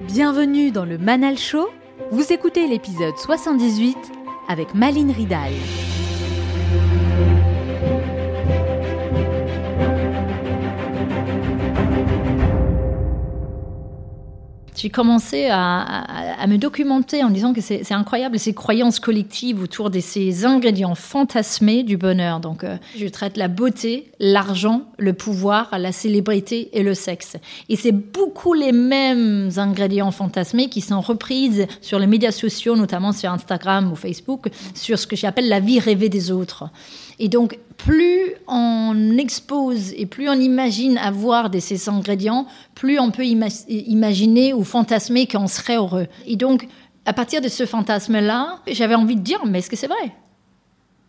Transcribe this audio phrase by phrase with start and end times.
[0.00, 1.68] Bienvenue dans le Manal Show.
[2.10, 3.96] Vous écoutez l'épisode 78
[4.48, 5.52] avec Maline Ridal.
[14.82, 20.00] J'ai commencé à, me documenter en disant que c'est incroyable ces croyances collectives autour de
[20.00, 22.40] ces ingrédients fantasmés du bonheur.
[22.40, 27.36] Donc, euh, je traite la beauté, l'argent, le pouvoir, la célébrité et le sexe.
[27.68, 33.12] Et c'est beaucoup les mêmes ingrédients fantasmés qui sont reprises sur les médias sociaux, notamment
[33.12, 36.64] sur Instagram ou Facebook, sur ce que j'appelle la vie rêvée des autres.
[37.24, 43.12] Et donc, plus on expose et plus on imagine avoir de ces ingrédients, plus on
[43.12, 46.08] peut imaginer ou fantasmer qu'on serait heureux.
[46.26, 46.66] Et donc,
[47.06, 50.12] à partir de ce fantasme-là, j'avais envie de dire, mais est-ce que c'est vrai?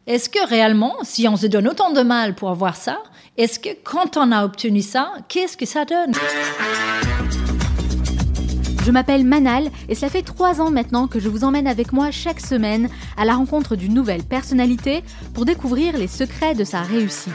[0.06, 3.02] Est-ce que réellement, si on se donne autant de mal pour avoir ça,
[3.36, 6.14] est-ce que quand on a obtenu ça, qu'est-ce que ça donne?
[8.84, 12.12] Je m'appelle Manal et cela fait trois ans maintenant que je vous emmène avec moi
[12.12, 15.04] chaque semaine à la rencontre d'une nouvelle personnalité
[15.34, 17.34] pour découvrir les secrets de sa réussite.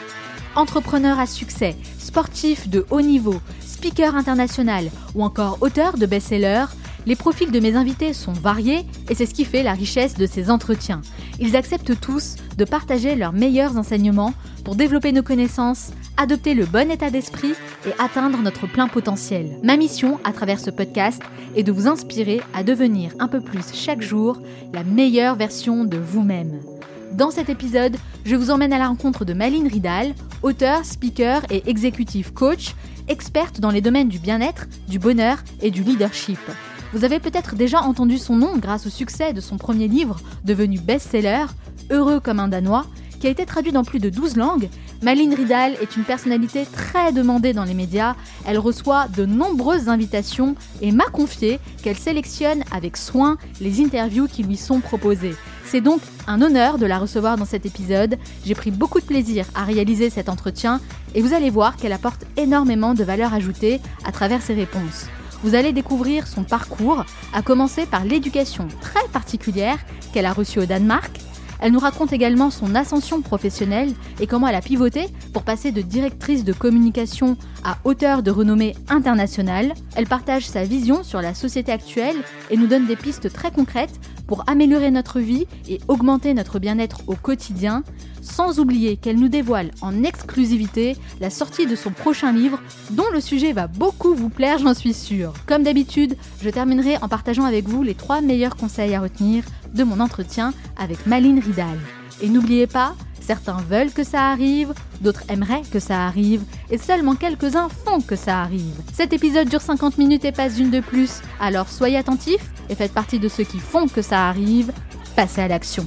[0.57, 6.67] Entrepreneur à succès, sportif de haut niveau, speaker international ou encore auteur de best-sellers,
[7.09, 10.27] les profils de mes invités sont variés et c'est ce qui fait la richesse de
[10.27, 11.01] ces entretiens.
[11.41, 16.91] Ils acceptent tous de partager leurs meilleurs enseignements pour développer nos connaissances, adopter le bon
[16.91, 17.55] état d'esprit
[17.87, 19.57] et atteindre notre plein potentiel.
[19.63, 21.23] Ma mission à travers ce podcast
[21.57, 24.43] est de vous inspirer à devenir un peu plus chaque jour
[24.75, 26.61] la meilleure version de vous-même.
[27.13, 31.63] Dans cet épisode, je vous emmène à la rencontre de Maline Ridal, auteur, speaker et
[31.71, 32.75] executive coach,
[33.09, 36.39] experte dans les domaines du bien-être, du bonheur et du leadership.
[36.93, 40.79] Vous avez peut-être déjà entendu son nom grâce au succès de son premier livre, devenu
[40.79, 41.47] best-seller,
[41.91, 42.87] Heureux comme un Danois,
[43.21, 44.69] qui a été traduit dans plus de 12 langues,
[45.03, 48.15] Maline Ridal est une personnalité très demandée dans les médias.
[48.47, 54.43] Elle reçoit de nombreuses invitations et m'a confié qu'elle sélectionne avec soin les interviews qui
[54.43, 55.35] lui sont proposées.
[55.65, 58.17] C'est donc un honneur de la recevoir dans cet épisode.
[58.45, 60.81] J'ai pris beaucoup de plaisir à réaliser cet entretien
[61.15, 65.07] et vous allez voir qu'elle apporte énormément de valeur ajoutée à travers ses réponses.
[65.43, 69.79] Vous allez découvrir son parcours, à commencer par l'éducation très particulière
[70.13, 71.21] qu'elle a reçue au Danemark,
[71.61, 75.83] elle nous raconte également son ascension professionnelle et comment elle a pivoté pour passer de
[75.83, 79.75] directrice de communication à auteur de renommée internationale.
[79.97, 82.17] Elle partage sa vision sur la société actuelle
[82.51, 87.01] et nous donne des pistes très concrètes pour améliorer notre vie et augmenter notre bien-être
[87.09, 87.83] au quotidien,
[88.29, 93.21] sans oublier qu'elle nous dévoile en exclusivité la sortie de son prochain livre dont le
[93.21, 95.33] sujet va beaucoup vous plaire, j'en suis sûre.
[95.47, 99.45] Comme d'habitude, je terminerai en partageant avec vous les trois meilleurs conseils à retenir
[99.75, 101.79] de mon entretien avec Maline Ridal.
[102.21, 107.15] Et n'oubliez pas, certains veulent que ça arrive, d'autres aimeraient que ça arrive, et seulement
[107.15, 108.75] quelques-uns font que ça arrive.
[108.93, 112.93] Cet épisode dure 50 minutes et pas une de plus, alors soyez attentifs et faites
[112.93, 114.73] partie de ceux qui font que ça arrive.
[115.17, 115.87] Passez à l'action.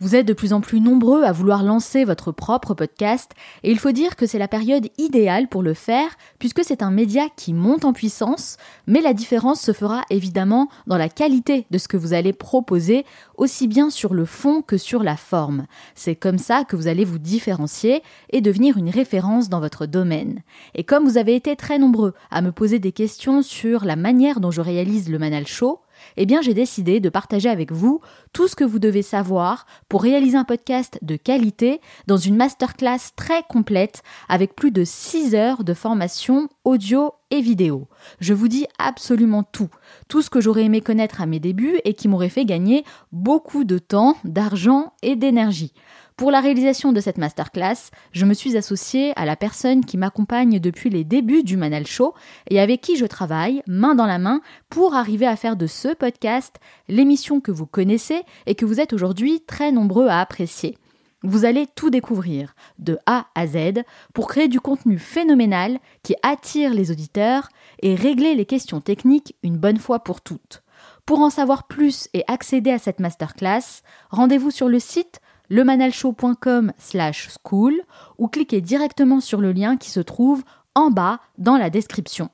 [0.00, 3.32] Vous êtes de plus en plus nombreux à vouloir lancer votre propre podcast
[3.64, 6.92] et il faut dire que c'est la période idéale pour le faire puisque c'est un
[6.92, 11.78] média qui monte en puissance, mais la différence se fera évidemment dans la qualité de
[11.78, 13.04] ce que vous allez proposer,
[13.36, 15.66] aussi bien sur le fond que sur la forme.
[15.96, 20.42] C'est comme ça que vous allez vous différencier et devenir une référence dans votre domaine.
[20.76, 24.38] Et comme vous avez été très nombreux à me poser des questions sur la manière
[24.38, 25.80] dont je réalise le Manal Show,
[26.20, 28.00] eh bien j'ai décidé de partager avec vous
[28.32, 32.98] tout ce que vous devez savoir pour réaliser un podcast de qualité dans une masterclass
[33.16, 37.86] très complète avec plus de 6 heures de formation audio et vidéo.
[38.20, 39.68] Je vous dis absolument tout,
[40.08, 43.62] tout ce que j'aurais aimé connaître à mes débuts et qui m'aurait fait gagner beaucoup
[43.62, 45.72] de temps, d'argent et d'énergie.
[46.18, 50.58] Pour la réalisation de cette masterclass, je me suis associée à la personne qui m'accompagne
[50.58, 52.12] depuis les débuts du Manal Show
[52.50, 55.94] et avec qui je travaille main dans la main pour arriver à faire de ce
[55.94, 56.56] podcast
[56.88, 60.76] l'émission que vous connaissez et que vous êtes aujourd'hui très nombreux à apprécier.
[61.22, 66.74] Vous allez tout découvrir, de A à Z, pour créer du contenu phénoménal qui attire
[66.74, 67.48] les auditeurs
[67.80, 70.64] et régler les questions techniques une bonne fois pour toutes.
[71.06, 77.28] Pour en savoir plus et accéder à cette masterclass, rendez-vous sur le site lemanalshow.com slash
[77.42, 77.74] school
[78.18, 80.42] ou cliquez directement sur le lien qui se trouve
[80.74, 82.30] en bas dans la description.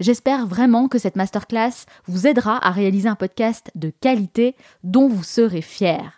[0.00, 5.24] J'espère vraiment que cette masterclass vous aidera à réaliser un podcast de qualité dont vous
[5.24, 6.10] serez fiers.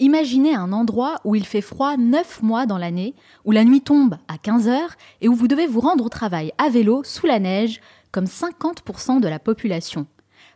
[0.00, 3.14] Imaginez un endroit où il fait froid 9 mois dans l'année,
[3.44, 6.52] où la nuit tombe à 15 heures et où vous devez vous rendre au travail
[6.56, 7.80] à vélo sous la neige,
[8.12, 10.06] comme 50% de la population.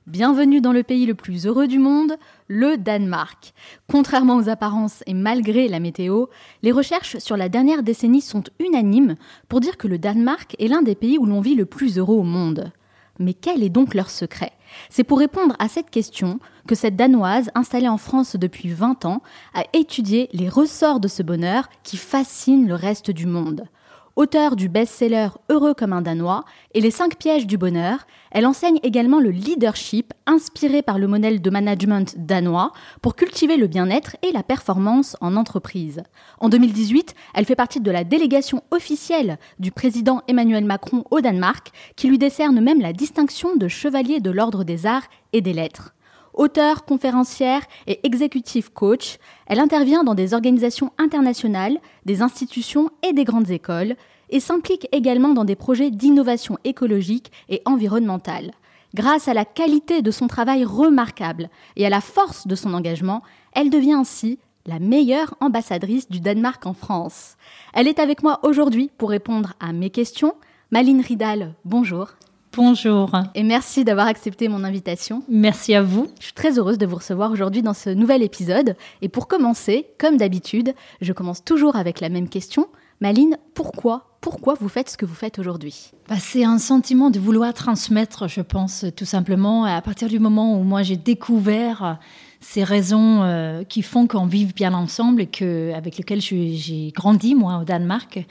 [0.08, 2.16] Bienvenue dans le pays le plus heureux du monde,
[2.48, 3.54] le Danemark.
[3.88, 6.26] Contrairement aux apparences et malgré la météo,
[6.62, 9.14] les recherches sur la dernière décennie sont unanimes
[9.48, 12.16] pour dire que le Danemark est l'un des pays où l'on vit le plus heureux
[12.16, 12.72] au monde.
[13.20, 14.50] Mais quel est donc leur secret?
[14.90, 19.22] C'est pour répondre à cette question que cette Danoise, installée en France depuis 20 ans,
[19.54, 23.68] a étudié les ressorts de ce bonheur qui fascine le reste du monde.
[24.14, 26.44] Auteur du best-seller Heureux comme un Danois
[26.74, 31.40] et Les 5 pièges du bonheur, elle enseigne également le leadership inspiré par le modèle
[31.40, 36.02] de management danois pour cultiver le bien-être et la performance en entreprise.
[36.40, 41.72] En 2018, elle fait partie de la délégation officielle du président Emmanuel Macron au Danemark
[41.96, 45.94] qui lui décerne même la distinction de chevalier de l'ordre des arts et des lettres.
[46.34, 53.24] Auteure, conférencière et executive coach, elle intervient dans des organisations internationales, des institutions et des
[53.24, 53.96] grandes écoles,
[54.30, 58.52] et s'implique également dans des projets d'innovation écologique et environnementale.
[58.94, 63.22] Grâce à la qualité de son travail remarquable et à la force de son engagement,
[63.52, 67.36] elle devient ainsi la meilleure ambassadrice du Danemark en France.
[67.74, 70.34] Elle est avec moi aujourd'hui pour répondre à mes questions.
[70.70, 72.08] Maline Ridal, bonjour.
[72.54, 73.10] Bonjour.
[73.34, 75.22] Et merci d'avoir accepté mon invitation.
[75.28, 76.08] Merci à vous.
[76.18, 78.76] Je suis très heureuse de vous recevoir aujourd'hui dans ce nouvel épisode.
[79.00, 82.68] Et pour commencer, comme d'habitude, je commence toujours avec la même question.
[83.00, 85.90] Maline, pourquoi pourquoi vous faites ce que vous faites aujourd'hui?
[86.08, 89.64] Bah, C'est un sentiment de vouloir transmettre, je pense, tout simplement.
[89.64, 91.98] À partir du moment où moi j'ai découvert
[92.38, 97.34] ces raisons euh, qui font qu'on vive bien ensemble et que, avec lesquelles j'ai grandi,
[97.34, 98.24] moi, au Danemark,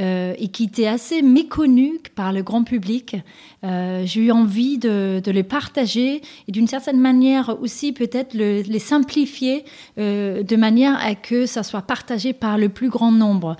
[0.00, 3.16] euh, et qui était assez méconnu par le grand public.
[3.64, 9.64] Euh, j'ai eu envie de, les partager et d'une certaine manière aussi peut-être les simplifier
[9.98, 13.56] euh, de manière à que ça soit partagé par le plus grand nombre.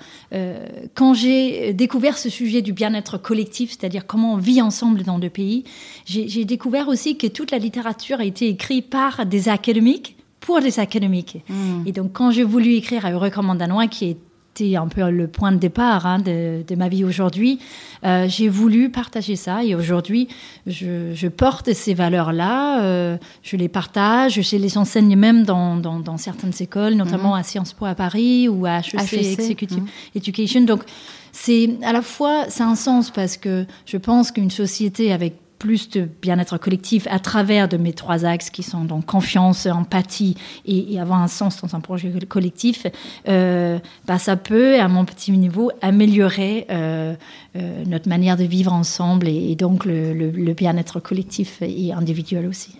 [0.95, 5.29] quand j'ai découvert ce sujet du bien-être collectif, c'est-à-dire comment on vit ensemble dans deux
[5.29, 5.63] pays,
[6.05, 10.79] j'ai découvert aussi que toute la littérature a été écrite par des académiques pour des
[10.79, 11.37] académiques.
[11.49, 11.83] Mmh.
[11.85, 14.17] Et donc, quand j'ai voulu écrire à Heureux Danois, qui est
[14.53, 17.59] c'était un peu le point de départ hein, de, ma vie aujourd'hui.
[18.03, 20.27] Euh, j'ai voulu partager ça et aujourd'hui,
[20.67, 26.53] je, porte ces valeurs-là, euh, je les partage, je les enseigne même dans, dans, certaines
[26.59, 27.39] écoles, notamment mhm.
[27.39, 29.87] à Sciences Po à Paris ou à HEC, e Executive mhm.
[30.15, 30.61] Education.
[30.61, 30.83] Donc,
[31.31, 35.89] c'est à la fois, c'est un sens parce que je pense qu'une société avec plus
[35.89, 40.35] de bien-être collectif à travers de mes trois axes qui sont donc confiance, empathie
[40.65, 42.87] et, avoir un sens dans un projet collectif,
[43.27, 43.77] euh,
[44.07, 47.13] bah, ça peut, à mon petit niveau, améliorer euh,
[47.55, 52.75] euh, notre manière de vivre ensemble et, donc le, le bien-être collectif et individuel aussi.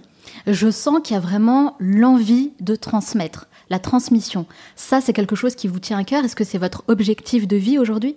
[0.48, 4.48] Je sens qu'il y a vraiment l'envie de transmettre, la transmission.
[4.76, 6.26] Ça, c'est quelque chose qui vous tient à cœur.
[6.26, 8.16] Est-ce que c'est votre objectif de vie aujourd'hui?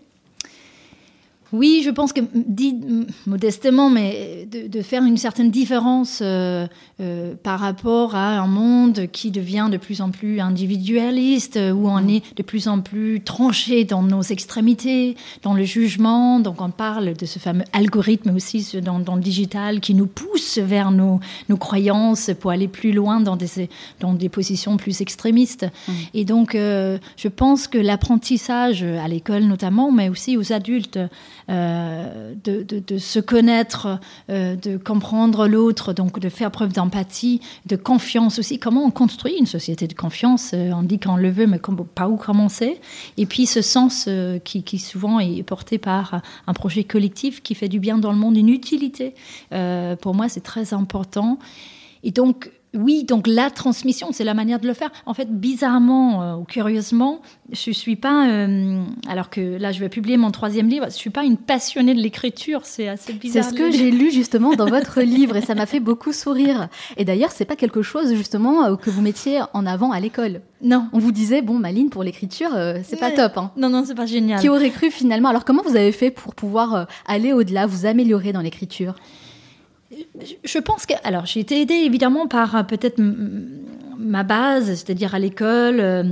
[1.52, 2.76] Oui, je pense que, dit
[3.26, 6.66] modestement, mais de, faire une certaine différence euh,
[7.00, 12.08] euh, par rapport à un monde qui devient de plus en plus individualiste, où on
[12.08, 16.40] est de plus en plus tranché dans nos extrémités, dans le jugement.
[16.40, 20.58] Donc on parle de ce fameux algorithme aussi dans, dans le digital qui nous pousse
[20.58, 23.68] vers nos, nos, croyances pour aller plus loin dans des,
[24.00, 25.66] dans des positions plus extrémistes.
[25.86, 25.92] Mmh.
[26.14, 30.98] Et donc euh, je pense que l'apprentissage à l'école notamment, mais aussi aux adultes,
[31.50, 34.00] euh, de, se connaître,
[34.30, 38.58] euh, de comprendre l'autre, donc de faire preuve d'empathie, de confiance aussi.
[38.58, 41.60] Comment on construit une société de confiance euh, On dit qu'on le veut, mais
[41.94, 42.80] pas où commencer.
[43.18, 44.08] Et puis ce sens
[44.44, 48.18] qui, qui, souvent est porté par un projet collectif qui fait du bien dans le
[48.18, 49.14] monde, une utilité.
[49.50, 51.38] pour moi, c'est très important.
[52.02, 54.90] Et donc, oui, donc la transmission, c'est la manière de le faire.
[55.06, 57.20] En fait, bizarrement euh, ou curieusement,
[57.52, 61.10] je suis pas, euh, alors que là, je vais publier mon troisième livre, je suis
[61.10, 62.60] pas une passionnée de l'écriture.
[62.64, 63.44] C'est assez bizarre.
[63.44, 66.68] C'est ce que j'ai lu justement dans votre livre et ça m'a fait beaucoup sourire.
[66.96, 70.40] Et d'ailleurs, c'est pas quelque chose justement euh, que vous mettiez en avant à l'école.
[70.62, 70.88] Non.
[70.92, 72.50] On vous disait bon, Maline, pour l'écriture,
[72.84, 73.36] c'est pas top.
[73.36, 73.50] Hein.
[73.56, 74.40] Non, non, c'est pas génial.
[74.40, 75.28] Qui aurait cru finalement?
[75.28, 78.94] Alors, comment vous avez fait pour pouvoir aller au-delà, vous améliorer dans l'écriture?
[80.44, 80.94] Je pense que.
[81.04, 83.00] Alors, j'ai été aidée évidemment par euh, peut-être
[83.98, 85.80] ma base, c'est-à-dire à l'école.
[85.80, 86.04] Euh,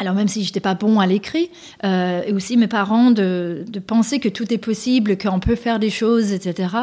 [0.00, 1.50] alors même si j'étais pas bon à l'écrit,
[1.84, 5.90] euh, et aussi mes parents de, penser que tout est possible, qu'on peut faire des
[5.90, 6.74] choses, etc.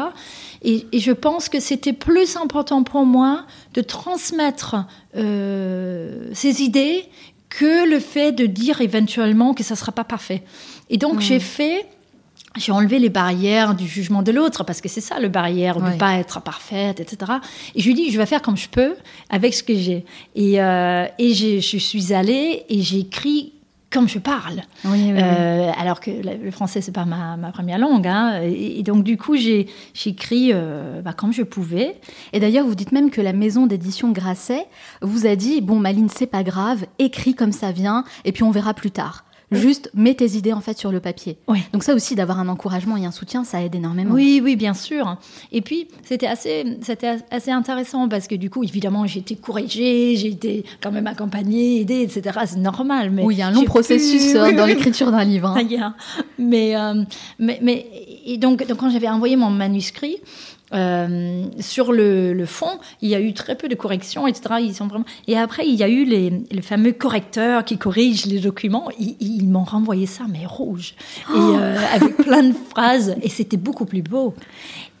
[0.62, 7.04] Et, je pense que c'était plus important pour moi de transmettre ces idées
[7.50, 10.42] que le fait de dire éventuellement que ça sera pas parfait.
[10.88, 11.86] Et donc j'ai fait
[12.56, 15.96] j'ai enlevé les barrières du jugement de l'autre, parce que c'est ça le barrière, ne
[15.96, 17.32] pas être parfaite, etc.
[17.74, 18.94] Et je lui dis, je vais faire comme je peux
[19.30, 20.04] avec ce que j'ai.
[20.34, 23.52] Et, euh, et je suis allée et j'ai écrit
[23.92, 24.62] comme je parle.
[24.86, 28.06] Euh, alors que le français, c'est pas ma, première langue.
[28.06, 28.40] Hein.
[28.42, 29.68] Et, donc, du coup, j'ai
[30.06, 32.00] écrit euh, bah, comme je pouvais.
[32.32, 34.66] Et d'ailleurs, vous dites même que la maison d'édition Grasset
[35.02, 38.50] vous a dit Bon, Maline, c'est pas grave, écris comme ça vient, et puis on
[38.50, 39.24] verra plus tard.
[39.52, 41.38] Juste mets tes idées en fait sur le papier.
[41.72, 44.14] Donc ça aussi d'avoir un encouragement et un soutien, ça aide énormément.
[44.14, 45.16] Oui, oui, bien sûr.
[45.52, 50.16] Et puis c'était assez, c'était assez intéressant parce que du coup, évidemment, j'ai été corrigée,
[50.16, 52.38] j'ai été quand même accompagnée, aidée, etc.
[52.46, 53.10] C'est normal.
[53.10, 55.48] Mais oui, il y a un long processus euh, dans l'écriture d'un livre.
[55.48, 55.94] Hein.
[56.38, 57.02] mais, euh,
[57.38, 57.86] mais, mais,
[58.24, 60.16] et donc, donc quand j'avais envoyé mon manuscrit,
[60.72, 64.56] euh, sur le, fond, il y a eu très peu de corrections, etc.
[64.60, 65.04] Ils sont vraiment...
[65.26, 68.88] Et après, il y a eu les, fameux correcteurs qui corrigent les documents.
[68.98, 70.94] Ils, m'ont renvoyé ça, mais rouge,
[71.28, 73.16] et oh euh, avec plein de phrases.
[73.22, 74.34] Et c'était beaucoup plus beau.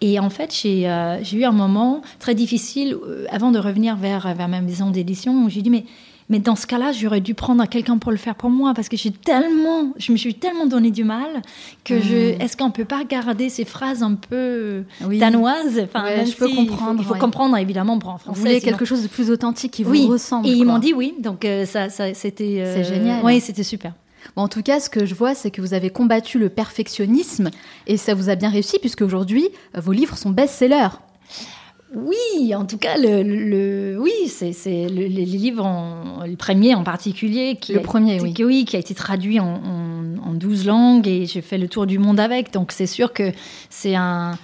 [0.00, 2.96] Et en fait, j'ai euh, eu un moment très difficile
[3.30, 5.84] avant de revenir vers, vers ma maison d'édition où j'ai dit, mais
[6.32, 8.96] mais dans ce cas-là, j'aurais dû prendre quelqu'un pour le faire pour moi parce que
[8.96, 11.42] j'ai tellement, je me suis tellement donné du mal
[11.84, 12.32] que je.
[12.34, 12.40] Hmm.
[12.40, 15.78] Est-ce qu'on peut pas garder ces phrases un peu danoises?
[15.84, 17.02] Enfin, je peux comprendre.
[17.02, 18.40] Il faut, comprendre évidemment pour en français.
[18.40, 20.48] Vous voulez quelque chose de plus authentique qui vous ressemble.
[20.48, 22.62] Et ils m'ont dit oui, donc euh, ça, ça c'était.
[22.62, 23.22] Euh, C'est génial.
[23.22, 23.92] Oui, c'était super.
[24.34, 27.50] en tout cas, ce que je vois, c'est que vous avez combattu le perfectionnisme
[27.86, 30.96] et ça vous a bien réussi puisque aujourd'hui, euh, vos livres sont best-sellers.
[31.94, 34.52] Oui, en tout cas, le, oui, c'est
[34.88, 35.68] le, les livres,
[36.26, 38.34] le premier en particulier, qui, le a, premier, oui.
[38.38, 38.64] oui.
[38.64, 41.98] qui a été traduit en, en, en 12 langues et j'ai fait le tour du
[41.98, 42.52] monde avec.
[42.52, 43.32] Donc c'est sûr que
[43.68, 44.38] c'est un,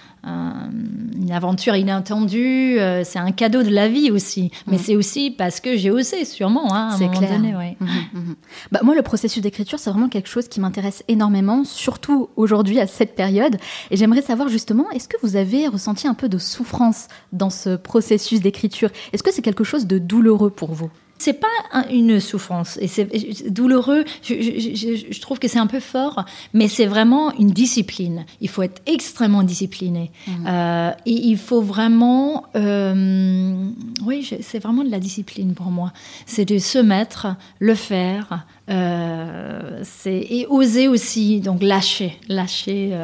[1.28, 4.50] une aventure inattendue, euh, c'est un cadeau de la vie aussi.
[4.66, 4.80] Mais mm.
[4.80, 7.52] c'est aussi parce que j'ai osé, sûrement, hein, moment donné.
[7.52, 8.34] Mm-hmm, mm-hmm.
[8.72, 12.86] Bah, moi, le processus d'écriture, c'est vraiment quelque chose qui m'intéresse énormément, surtout aujourd'hui, à
[12.86, 13.56] cette période.
[13.90, 17.76] Et j'aimerais savoir justement, est-ce que vous avez ressenti un peu de souffrance dans ce
[17.76, 18.90] processus d'écriture?
[19.12, 20.90] Est-ce que c'est quelque chose de douloureux pour vous?
[21.18, 21.48] C'est pas
[21.90, 24.04] une souffrance et c'est douloureux.
[24.22, 28.24] Je, trouve que c'est un peu fort, mais c'est vraiment une discipline.
[28.40, 30.46] Il faut être extrêmement discipliné mmh.
[30.46, 33.64] euh, et il faut vraiment, euh,
[34.04, 35.92] oui, c'est vraiment de la discipline pour moi.
[36.26, 37.26] C'est de se mettre,
[37.58, 42.96] le faire, euh, c'est et oser aussi, donc lâcher, lâcher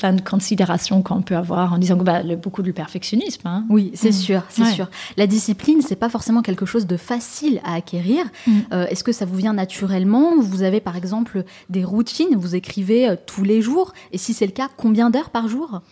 [0.00, 3.46] plein de considérations qu'on peut avoir en disant que bah, beaucoup de perfectionnisme.
[3.46, 3.66] Hein.
[3.68, 4.12] Oui, c'est mm.
[4.12, 4.88] sûr, c'est sûr.
[5.18, 8.24] La discipline, c'est pas forcément quelque chose de facile à acquérir.
[8.46, 8.52] Mm.
[8.72, 13.10] Euh, est-ce que ça vous vient naturellement Vous avez par exemple des routines, vous écrivez
[13.10, 15.82] euh, tous les jours, et si c'est le cas, combien d'heures par jour?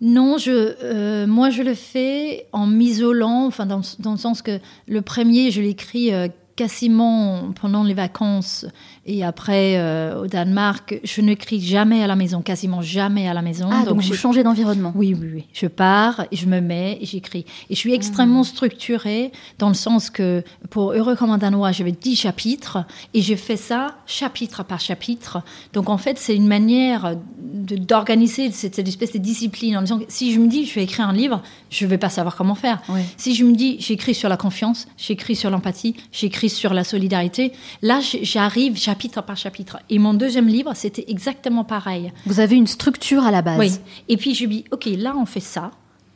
[0.00, 5.02] Non, je, euh, moi je le fais en m'isolant, enfin dans, le sens que le
[5.02, 6.12] premier je l'écris
[6.54, 8.66] quasiment pendant les vacances
[9.04, 13.42] et après euh, au Danemark, je n'écris jamais à la maison, quasiment jamais à la
[13.42, 13.68] maison.
[13.72, 14.92] Ah, donc, j'ai changé d'environnement.
[14.94, 15.44] Oui, oui, oui.
[15.52, 17.44] Je pars je me mets et j'écris.
[17.68, 18.44] Et je suis extrêmement ah.
[18.44, 22.78] structurée dans le sens que pour Heureux comme un Danois, j'avais 10 chapitres
[23.14, 25.42] et j'ai fait ça chapitre par chapitre.
[25.72, 30.32] Donc en fait, c'est une manière d'organiser cette, espèce de discipline en disant que si
[30.32, 32.80] je me dis je vais écrire un livre, je ne vais pas savoir comment faire.
[33.16, 37.52] Si je me dis j'écris sur la confiance, j'écris sur l'empathie, j'écris sur la solidarité,
[37.82, 39.78] là j'arrive chapitre par chapitre.
[39.88, 42.12] Et mon deuxième livre, c'était exactement pareil.
[42.26, 43.58] Vous avez une structure à la base.
[43.58, 43.72] Oui.
[44.08, 45.70] Et puis je dis ok, là on fait ça.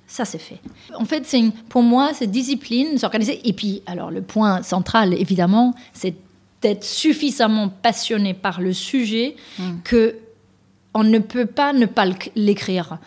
[0.08, 0.60] Ça, c'est fait.
[0.96, 3.40] En fait, c'est pour moi, c'est discipline, s'organiser.
[3.42, 6.14] Et puis, alors, le point central, évidemment, c'est
[6.62, 9.78] d'être suffisamment passionné par le sujet hmm.
[9.82, 10.14] que
[10.94, 12.06] on ne peut pas ne pas
[12.36, 12.98] l'écrire.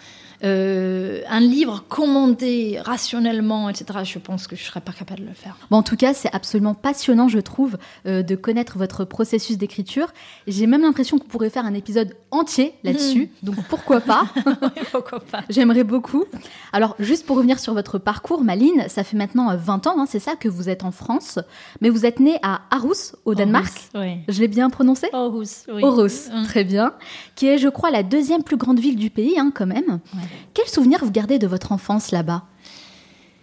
[0.43, 5.25] Euh, un livre commandé rationnellement, etc., je pense que je ne serais pas capable de
[5.25, 5.57] le faire.
[5.69, 10.13] Bon, en tout cas, c'est absolument passionnant, je trouve, euh, de connaître votre processus d'écriture.
[10.47, 13.45] J'ai même l'impression qu'on pourrait faire un épisode entier là-dessus, hmm.
[13.45, 14.23] donc pourquoi pas?
[14.91, 16.25] Pourquoi pas J'aimerais beaucoup.
[16.73, 20.05] Alors, juste pour revenir sur votre parcours, Maline, ça fait maintenant 20 euh, ans, hein,
[20.07, 21.39] c'est ça, que vous êtes en France,
[21.81, 23.89] mais vous êtes née à Aarhus, au Danemark.
[23.95, 24.19] oui.
[24.27, 25.07] Je l'ai bien prononcé?
[25.13, 25.83] Aarhus, oui.
[25.83, 26.43] Aarhus, hmm.
[26.43, 26.93] très bien.
[27.35, 29.99] Qui est, je crois, la deuxième plus grande ville du pays, hein, quand même.
[30.53, 32.43] Quel souvenir vous gardez de votre enfance là-bas?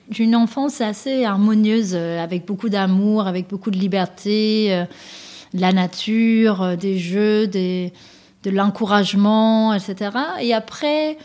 [0.08, 4.84] D'une enfance assez harmonieuse, euh, avec beaucoup d'amour, avec beaucoup de liberté, euh,
[5.54, 7.90] de la nature, euh, des jeux, de
[8.44, 10.10] l'encouragement, etc.
[10.40, 11.18] Et après,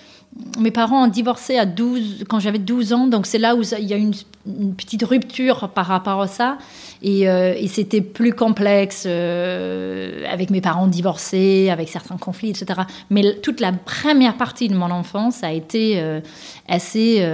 [0.59, 3.85] mes parents ont divorcé à 12, quand j'avais 12 ans, donc c'est là où il
[3.85, 4.13] y a une,
[4.47, 6.57] une, petite rupture par rapport à ça.
[7.01, 12.81] Et, euh, c'était plus complexe euh, avec mes parents divorcés, avec certains conflits, etc.
[13.09, 16.21] Mais toute la première partie de mon enfance a été euh,
[16.67, 17.25] assez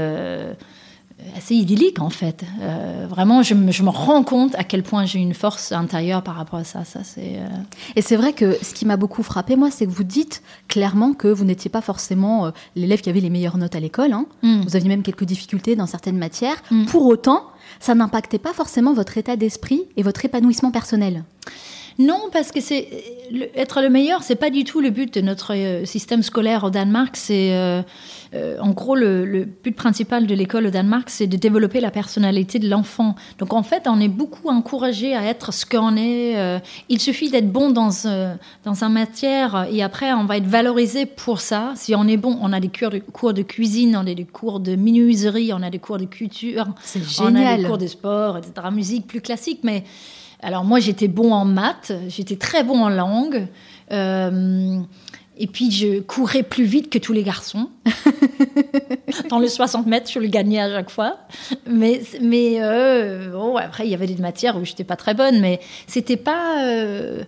[1.36, 2.44] assez idyllique en fait.
[2.62, 6.22] Euh, vraiment, je me, je me, rends compte à quel point j'ai une force intérieure
[6.24, 6.86] par rapport à ça.
[6.86, 7.48] ça c'est, euh,
[7.96, 11.14] Et c'est vrai que ce qui m'a beaucoup frappé, moi, c'est que vous dites clairement
[11.14, 14.14] que vous n'étiez pas forcément euh, l'élève qui avait les meilleures notes à l'école.
[14.14, 14.26] Hein.
[14.44, 14.62] Mm.
[14.62, 16.62] Vous aviez même quelques difficultés dans certaines matières.
[16.72, 16.86] Mm.
[16.86, 17.44] Pour autant,
[17.80, 21.24] ça n'impactait pas forcément votre état d'esprit et votre épanouissement personnel.
[22.00, 22.88] Non, parce que c'est
[23.56, 26.70] être le meilleur, c'est pas du tout le but de notre euh, système scolaire au
[26.70, 27.16] Danemark.
[27.16, 27.82] C'est euh,
[28.36, 32.60] euh, en gros le, but principal de l'école au Danemark, c'est de développer la personnalité
[32.60, 33.16] de l'enfant.
[33.40, 36.62] Donc en fait, on est beaucoup encouragé à être ce qu'on est.
[36.90, 37.88] il suffit d'être bon dans
[38.64, 41.74] dans un matière et après on va être valorisé pour ça.
[41.76, 44.26] Si on est bon, on a des cours de, cours de cuisine, on a des
[44.26, 46.66] cours de menuiserie, on a des cours de culture,
[47.20, 48.68] on a des cours de sport, etc.
[48.72, 49.84] Musique plus classique, mais
[50.42, 53.48] alors moi, j'étais bon en maths, j'étais très bon en langue.
[53.92, 54.80] Euh,
[55.40, 57.70] et puis je courais plus vite que tous les garçons.
[59.30, 61.20] Dans les 60 mètres, je le gagnais à chaque fois.
[61.68, 62.02] Mais,
[62.60, 66.18] euh, bon, après, il y avait des matières où j'étais pas très bonne, mais c'était
[66.18, 67.24] pas, euh,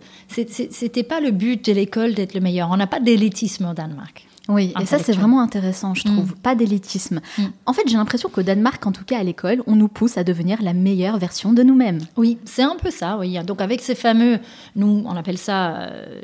[1.08, 2.70] pas le but de l'école d'être le meilleur.
[2.72, 4.26] On n'a pas d'élitisme au Danemark.
[4.50, 6.32] Oui, et ça c'est vraiment intéressant, je trouve.
[6.32, 6.36] Mm.
[6.42, 7.22] Pas d'élitisme.
[7.38, 7.44] Mm.
[7.68, 10.24] En fait, j'ai l'impression qu'au Danemark, en tout cas à l'école, on nous pousse à
[10.24, 12.00] devenir la meilleure version de nous-mêmes.
[12.18, 13.38] Oui, c'est un peu ça, oui.
[13.46, 14.40] Donc avec ces fameux,
[14.76, 16.22] nous on appelle ça euh,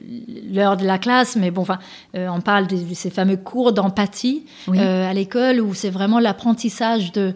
[0.52, 1.78] l'heure de la classe, mais bon, enfin,
[2.16, 7.12] euh, on parle de, ces fameux cours d'empathie euh, à l'école où c'est vraiment l'apprentissage
[7.12, 7.34] de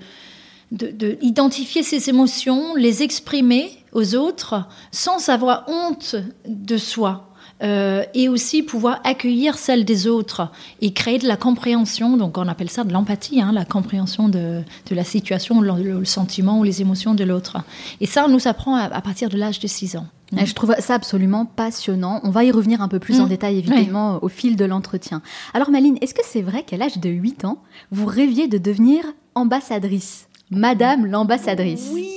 [0.71, 6.15] d'identifier ses émotions, les exprimer aux autres sans avoir honte
[6.47, 7.28] de soi.
[7.61, 10.49] Euh, et aussi pouvoir accueillir celle des autres
[10.79, 12.15] et créer de la compréhension.
[12.15, 16.59] Donc on appelle ça de l'empathie, hein, la compréhension de, de la situation, le, sentiment
[16.59, 17.57] ou les émotions de l'autre.
[17.99, 20.07] Et ça, on nous apprend à, partir de l'âge de 6 ans.
[20.31, 22.21] Je trouve ça absolument passionnant.
[22.23, 23.29] On va y revenir un peu plus en mmh.
[23.29, 25.21] détail, évidemment, au fil de l'entretien.
[25.53, 27.61] Alors, Maline, est-ce que c'est vrai qu'à l'âge de 8 ans,
[27.91, 29.03] vous rêviez de devenir
[29.35, 30.27] ambassadrice?
[30.51, 31.89] Madame l'ambassadrice.
[31.93, 32.08] Oui,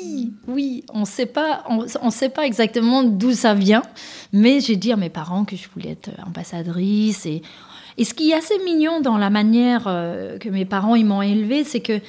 [0.49, 3.83] oui, on sait pas, on, sait pas exactement d'où ça vient,
[4.33, 7.43] mais j'ai dit à mes parents que je voulais être ambassadrice et
[8.05, 11.65] ce qui est assez mignon dans la manière euh, que mes parents ils m'ont élevée,
[11.65, 12.01] c'est que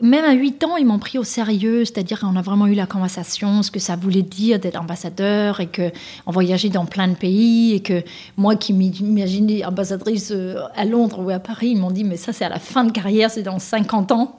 [0.00, 2.86] même à 8 ans, ils m'ont pris au sérieux, c'est-à-dire qu'on a vraiment eu la
[2.86, 7.74] conversation, ce que ça voulait dire d'être ambassadeur et qu'on voyageait dans plein de pays
[7.74, 8.02] et que
[8.36, 12.32] moi qui m'imaginais ambassadrice euh, à Londres ou à Paris, ils m'ont dit mais ça
[12.32, 14.36] c'est à la fin de carrière, c'est dans 50 ans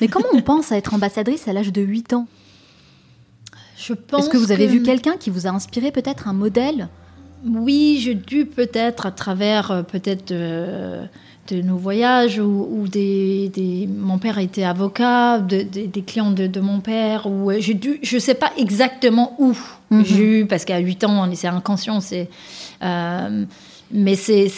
[0.00, 2.26] Mais comment on pense à être ambassadrice à l'âge de 8 ans?
[3.86, 6.88] Je pense Est-ce que vous avez vu quelqu'un qui vous a inspiré peut-être un modèle?
[7.46, 10.32] Oui, j'ai dû peut-être à travers euh, peut-être...
[10.32, 11.04] Euh,
[11.48, 17.50] de nos voyages ou, des, mon père était avocat, des clients de, mon père, ou
[17.50, 19.54] euh, j'ai dû, je sais pas exactement où
[19.90, 20.04] mhm.
[20.04, 22.28] j'ai eu, parce qu'à 8 ans, on est inconscient, c'est,
[22.82, 23.44] euh,
[23.92, 24.48] mais c'est,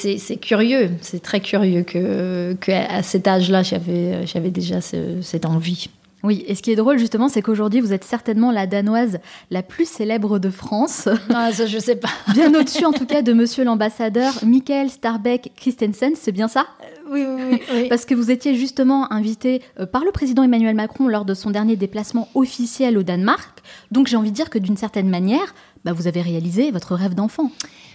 [0.40, 5.88] curieux, c'est très curieux que, que à cet âge-là, j'avais, j'avais déjà cette envie.
[6.26, 9.20] Oui, et ce qui est drôle justement, c'est qu'aujourd'hui, vous êtes certainement la danoise
[9.52, 11.08] la plus célèbre de France.
[11.32, 12.08] Ah, ça, je sais pas.
[12.34, 16.66] bien au-dessus, en tout cas, de monsieur l'ambassadeur Michael Starbeck Christensen, c'est bien ça?
[16.82, 20.74] Euh, oui, oui, oui, Parce que vous étiez justement invité euh, par le président Emmanuel
[20.74, 23.62] Macron lors de son dernier déplacement officiel au Danemark.
[23.92, 25.54] Donc j'ai envie de dire que d'une certaine manière,
[25.86, 27.52] bah, vous avez réalisé votre rêve d'enfant.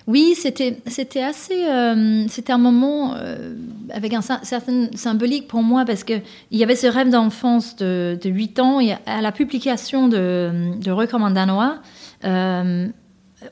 [0.07, 3.53] Oui, c'était c'était assez euh, c'était un moment euh,
[3.93, 6.13] avec un certain symbolique pour moi parce que
[6.51, 10.71] il y avait ce rêve d'enfance de, de 8 ans et à la publication de
[10.79, 11.79] de Recommand danois
[12.23, 12.87] euh,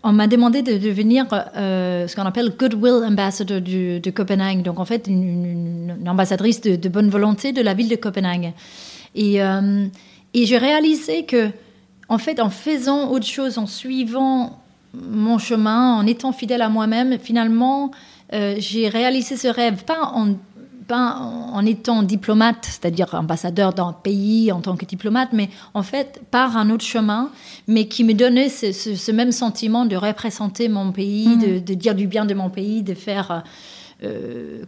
[0.04, 5.08] on m'a demandé de devenir ce qu'on appelle Goodwill Ambassador de Copenhague, donc en fait
[5.08, 8.54] une, ambassadrice de, bonne volonté de la ville de Copenhague.
[9.16, 9.42] Et
[10.36, 11.50] j'ai réalisé que,
[12.10, 14.60] en fait, en faisant autre chose, en suivant
[14.94, 17.92] mon chemin, en étant fidèle à moi-même, finalement,
[18.34, 20.34] euh, j'ai réalisé ce rêve, pas en,
[20.88, 26.22] pas en étant diplomate, c'est-à-dire ambassadeur d'un pays en tant que diplomate, mais en fait
[26.32, 27.30] par un autre chemin,
[27.68, 31.40] mais qui me donnait ce, même sentiment de représenter mon pays, mmh.
[31.40, 33.40] de, de, dire du bien de mon pays, de faire euh,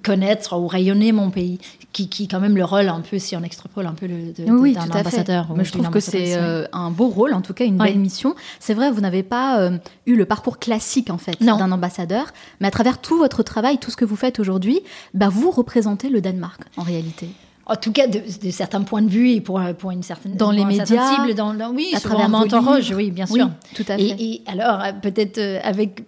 [0.03, 1.59] connaître ou rayonner mon pays,
[1.93, 4.49] qui, qui quand même le rôle un peu, si on extrapole un peu le, de,
[4.51, 5.47] oui, d'un ambassadeur.
[5.55, 8.35] Mais je trouve que c'est euh, un beau rôle, en tout cas une belle mission.
[8.59, 12.27] C'est vrai, vous n'avez pas euh, eu le parcours classique en fait d'un ambassadeur,
[12.59, 14.81] mais à travers tout votre travail, tout ce que vous faites aujourd'hui,
[15.13, 17.29] bah, vous représentez le Danemark en réalité.
[17.67, 20.65] En tout cas, de, certains points de vue et pour, pour une certaine dans les
[20.65, 22.29] médias, cible, dans, oui, à travers
[22.63, 23.49] Rouge, oui, bien sûr.
[23.75, 24.03] tout à fait.
[24.03, 26.03] Et, et alors peut-être avec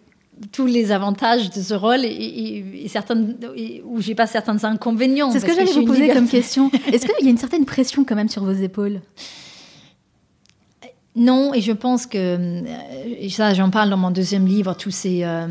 [0.52, 3.28] tous les avantages de ce rôle et, certains
[3.86, 5.32] où j'ai pas certains inconvénients.
[5.32, 6.69] C'est ce que, j'allais vous poser comme question.
[6.91, 9.02] Est-ce qu'il y a une certaine pression quand même sur vos épaules?
[11.15, 12.63] Non, et je pense que,
[13.19, 15.48] et ça j'en parle dans mon deuxième livre, tous ces, euh,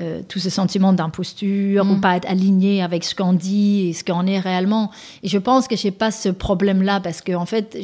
[0.00, 2.00] euh, tout ce sentiment d'imposture, ou mm.
[2.00, 4.90] pas être aligné avec ce qu'on dit et ce qu'on est réellement.
[5.22, 7.78] Et je pense que j'ai pas ce problème-là parce que en fait,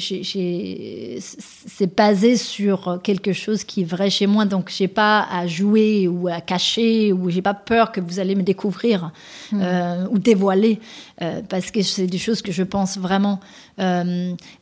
[1.21, 6.09] c'est basé sur quelque chose qui est vrai chez moi, donc j'ai pas à jouer
[6.09, 9.13] ou à cacher ou j'ai pas peur que vous allez me découvrir
[9.53, 9.61] mm.
[9.63, 10.81] euh, ou dévoiler
[11.23, 13.39] euh, parce que c'est des choses que je pense vraiment.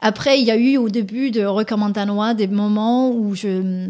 [0.03, 3.89] après, il y a eu au début de Recommandanois des moments où je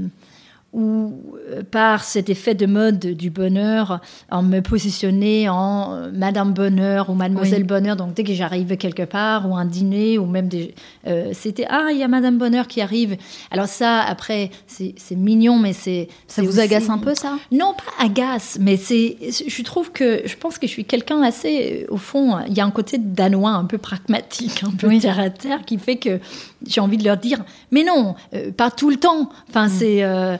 [0.74, 1.14] ou
[1.50, 4.00] euh, par cet effet de mode du bonheur,
[4.30, 7.96] en me positionner en euh, Madame Bonheur ou Mademoiselle Bonheur.
[7.96, 10.74] Donc dès que j'arrive quelque part ou un dîner ou même des,
[11.06, 13.16] euh, c'était ah il y a Madame Bonheur qui arrive.
[13.50, 17.38] Alors ça après c'est mignon mais c'est ça vous agace un peu ça?
[17.50, 21.86] Non pas agace mais c'est je trouve que je pense que je suis quelqu'un assez
[21.88, 25.30] au fond il y a un côté danois un peu pragmatique un peu terre à
[25.30, 26.20] terre qui fait que
[26.66, 28.16] j'ai envie de leur dire mais non
[28.56, 29.30] pas tout le temps.
[29.48, 29.70] Enfin mm.
[29.70, 30.36] c'est euh,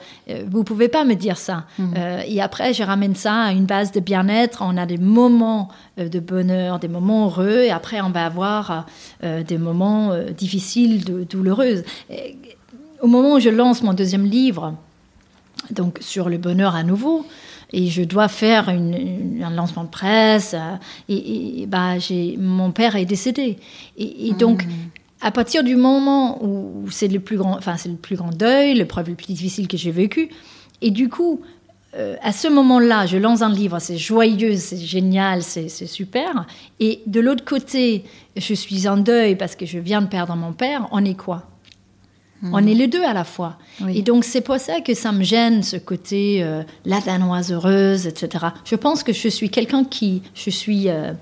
[0.48, 1.64] vous pouvez pas me dire ça.
[1.78, 1.94] Mhm.
[1.96, 4.62] Euh, et après, je ramène ça à une base de bien-être.
[4.62, 8.86] On a des moments euh, de bonheur, des moments heureux, et après, on va avoir
[9.22, 11.82] des moments difficiles, douloureux.
[13.02, 14.74] au moment où je lance mon deuxième livre,
[15.70, 17.26] donc sur le bonheur à nouveau,
[17.72, 20.54] et je dois faire un lancement de presse.
[21.08, 21.94] et, bah,
[22.38, 23.58] mon père est décédé.
[23.96, 24.72] Et, donc, mhm
[25.20, 28.74] à partir du moment où c'est le plus grand, enfin c'est le plus grand deuil,
[28.74, 30.30] l'épreuve le plus difficile que j'ai vécu,
[30.80, 31.40] et du coup,
[31.96, 36.46] euh, à ce moment-là, je lance un livre, c'est joyeux, c'est génial, c'est super.
[36.80, 38.04] Et de l'autre côté,
[38.36, 40.86] je suis en deuil parce que je viens de perdre mon père.
[40.92, 41.46] On est quoi?
[42.42, 42.50] Hmm.
[42.52, 43.58] On est les deux à la fois.
[43.88, 48.06] Et donc c'est pour ça que ça me gêne ce côté euh, la danoise heureuse,
[48.06, 48.46] etc.
[48.64, 51.12] Je pense que je suis quelqu'un qui, je suis euh,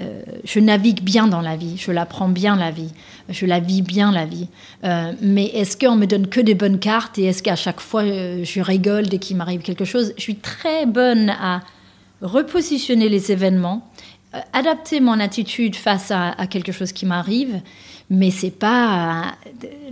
[0.00, 2.92] euh, je navigue bien dans la vie, je la prends bien la vie,
[3.30, 4.48] je la vis bien la vie.
[4.84, 8.02] Euh, mais est-ce qu'on me donne que des bonnes cartes et est-ce qu'à chaque fois
[8.02, 10.12] euh, je rigole dès qu'il m'arrive quelque chose?
[10.16, 11.60] Je suis très bonne à
[12.20, 13.90] repositionner les événements,
[14.52, 17.60] adapter mon attitude face à quelque chose qui m'arrive
[18.12, 19.36] mais c'est pas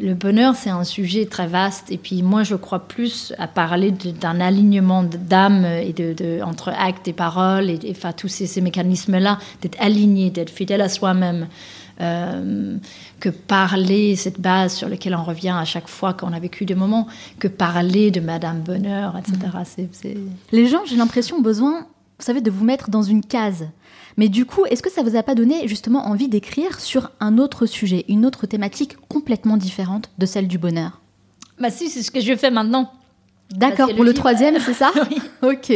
[0.00, 1.92] le bonheur, c'est un sujet très vaste.
[1.92, 7.06] Et puis moi, je crois plus à parler d'un alignement d'âme et de, entre actes
[7.06, 11.46] et paroles et, enfin tous ces, mécanismes-là, d'être aligné, d'être fidèle à soi-même.
[12.00, 12.76] Euh,
[13.18, 16.76] que parler, cette base sur laquelle on revient à chaque fois qu'on a vécu des
[16.76, 17.08] moments,
[17.40, 19.36] que parler de Madame Bonheur, etc.
[19.78, 20.12] Mmh.
[20.52, 23.66] Les gens, j'ai l'impression, besoin, vous savez, de vous mettre dans une case.
[24.16, 27.38] Mais du coup, est-ce que ça vous a pas donné justement envie d'écrire sur un
[27.38, 31.00] autre sujet, une autre thématique complètement différente de celle du bonheur?
[31.58, 32.92] Bah si, c'est ce que je fais maintenant.
[33.50, 35.18] D'accord, pour le, troisième, c'est ça Oui.
[35.40, 35.72] Ok.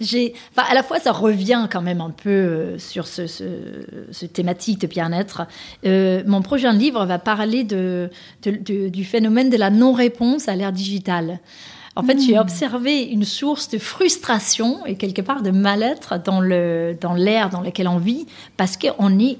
[0.00, 4.80] J'ai, à la fois, ça revient quand même un peu euh, sur ce, ce, thématique
[4.80, 5.42] de bien-être.
[5.84, 8.08] Euh, mon prochain livre va parler de,
[8.42, 11.40] du phénomène de la non-réponse à l'ère digitale.
[11.94, 12.42] En fait, j'ai hmm.
[12.42, 16.96] observé une source de frustration et quelque part de mal-être dans l'air
[17.50, 19.38] dans, dans lequel on vit parce qu'on est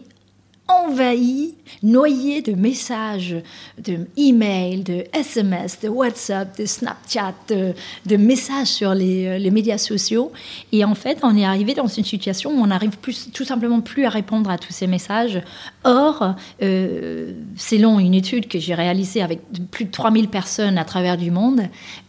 [0.68, 3.36] envahi, noyé de messages,
[3.82, 9.78] de emails, de SMS, de WhatsApp, de Snapchat, de, messages sur les, euh, les, médias
[9.78, 10.30] sociaux.
[10.72, 12.96] Et en fait, on est arrivé dans une situation où on n'arrive
[13.32, 15.40] tout simplement plus à répondre à tous ces messages.
[15.84, 21.16] Or, euh, selon une étude que j'ai réalisée avec plus de 3000 personnes à travers
[21.16, 21.62] du monde,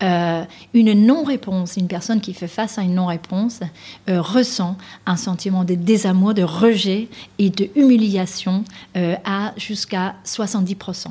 [0.03, 0.43] euh,
[0.73, 3.61] une non-réponse, une personne qui fait face à une non-réponse,
[4.07, 8.48] ressent un sentiment de désamour, de rejet et de humiliation
[8.95, 11.07] à jusqu'à 70%.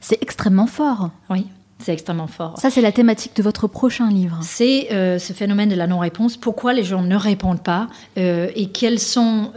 [0.00, 1.10] C'est extrêmement fort.
[1.30, 1.46] Oui.
[1.78, 2.58] C'est extrêmement fort.
[2.58, 4.38] Ça, c'est la thématique de votre prochain livre.
[4.42, 6.36] C'est ce phénomène de la non-réponse.
[6.36, 9.52] Pourquoi les gens ne répondent pas et quels sont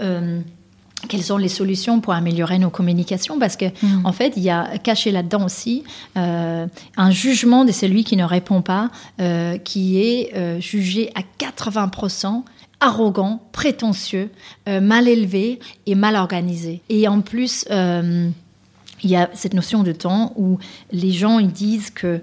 [1.07, 3.39] quelles sont les solutions pour améliorer nos communications?
[3.39, 4.05] Parce que mm.
[4.05, 5.83] en fait, il y a caché là-dedans aussi
[6.17, 8.89] euh, un jugement de celui qui ne répond pas,
[9.21, 12.43] euh, qui est euh, jugé à 80%
[12.79, 14.29] arrogant, prétentieux,
[14.67, 16.81] mal élevé et mal organisé.
[16.89, 20.59] Et en plus, il y a cette notion de temps où
[20.91, 22.21] les gens ils disent que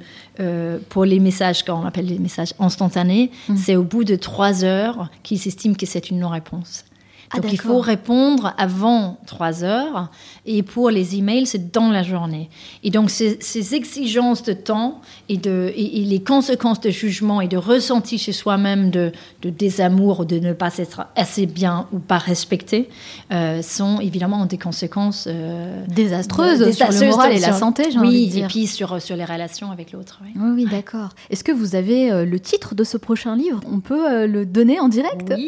[0.89, 3.57] pour les messages, qu'on appelle les messages instantanés, mm.
[3.57, 6.85] c'est au bout de trois heures qu'ils estiment que c'est une non-réponse.
[7.33, 10.11] Ah, Donc il faut répondre avant 3 heures
[10.45, 12.49] et pour les emails, c'est dans la journée.
[12.85, 17.57] Et donc ces, exigences de temps et, de, et, les conséquences de jugement et de
[17.57, 19.11] ressenti chez soi-même de,
[19.43, 22.89] de, désamour ou de ne pas être assez bien ou pas respecté
[23.33, 28.07] euh, sont évidemment des conséquences euh, désastreuses, sur le moral et la santé, j'ai oui,
[28.07, 28.45] envie de dire.
[28.45, 30.21] et puis sur, sur les relations avec l'autre.
[30.23, 31.09] Oui, oui, d'accord.
[31.31, 33.61] Est-ce que vous avez euh, le titre de ce prochain livre?
[33.71, 35.35] On peut le donner en direct?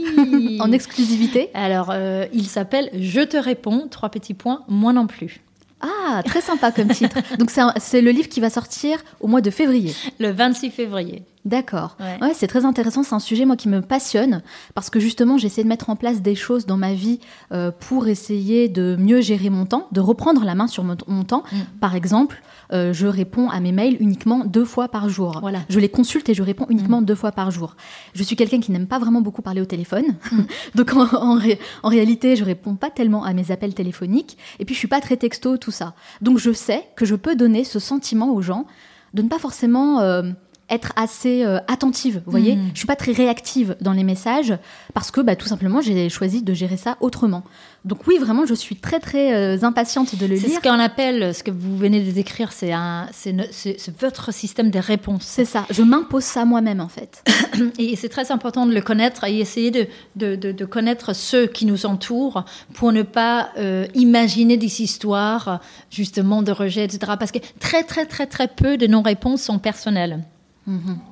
[0.61, 1.51] En exclusivité?
[1.55, 5.41] Alors, euh, il s'appelle Je te réponds, trois petits points, moi non plus.
[5.81, 7.17] Ah, très sympa comme titre.
[7.39, 9.95] Donc c'est le livre qui va sortir au mois de février.
[10.19, 11.23] Le 26 février.
[11.45, 11.97] D'accord.
[12.21, 13.03] Ouais, c'est très intéressant.
[13.03, 14.43] C'est un sujet moi qui me passionne
[14.75, 17.21] parce que justement j'essaie de mettre en place des choses dans ma vie
[17.53, 21.45] euh, pour essayer de mieux gérer mon temps, de reprendre la main sur mon, temps.
[21.51, 21.57] Mm.
[21.81, 25.39] Par exemple, euh, je réponds à mes mails uniquement deux fois par jour.
[25.41, 25.61] Voilà.
[25.69, 27.05] Je les consulte et je réponds uniquement mm.
[27.05, 27.77] deux fois par jour.
[28.15, 30.41] Je suis quelqu'un qui n'aime pas vraiment beaucoup parler au téléphone, mm.
[30.75, 31.39] donc en,
[31.83, 34.39] en, réalité je réponds pas tellement à mes appels téléphoniques.
[34.59, 35.95] Et puis je suis pas très texto tout ça.
[36.21, 38.67] Donc je sais que je peux donner ce sentiment aux gens
[39.15, 40.23] de ne pas forcément euh,
[40.71, 42.57] être assez euh, attentive, vous voyez.
[42.57, 42.71] Mhm.
[42.75, 44.57] Je suis pas très réactive dans les messages
[44.95, 47.45] parce que bah, tout simplement j'ai choisi de gérer ça autrement.
[47.85, 50.57] Donc oui, vraiment, je suis très très euh, impatiente de le C'est lire.
[50.57, 54.33] ce qu'on appelle, ce que vous venez de décrire, c'est un, c'est c'est- c'est votre
[54.33, 55.23] système de réponse.
[55.25, 57.23] C'est ça, je m'impose ça moi-même en fait.
[57.79, 59.87] Et c'est très important de le connaître et essayer de,
[60.17, 65.61] de, de- de connaître ceux qui nous entourent pour ne pas euh, imaginer des histoires
[65.91, 67.13] justement de rejet, etc.
[67.19, 70.25] Parce que très très très très peu de nos réponses sont personnelles.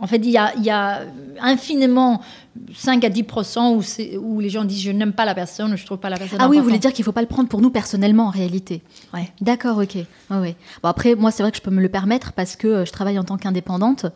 [0.00, 1.02] En fait, il y a, il y a
[1.40, 2.20] infiniment
[2.74, 3.24] 5 à 10
[3.56, 3.82] où,
[4.20, 6.48] où les gens disent je n'aime pas la personne je trouve pas la personne Ah
[6.48, 8.82] oui, vous voulez dire qu'il faut pas le prendre pour nous personnellement en réalité.
[9.14, 9.32] Ouais.
[9.40, 9.94] D'accord, ok.
[9.94, 10.56] Ouais, ouais.
[10.82, 12.92] Bon, après, moi, c'est vrai que je peux me le permettre parce que euh, je
[12.92, 14.06] travaille en tant qu'indépendante.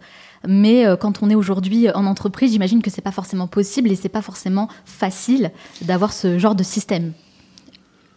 [0.46, 3.96] Mais euh, quand on est aujourd'hui en entreprise, j'imagine que c'est pas forcément possible et
[3.96, 5.50] c'est pas forcément facile
[5.82, 7.12] d'avoir ce genre de système.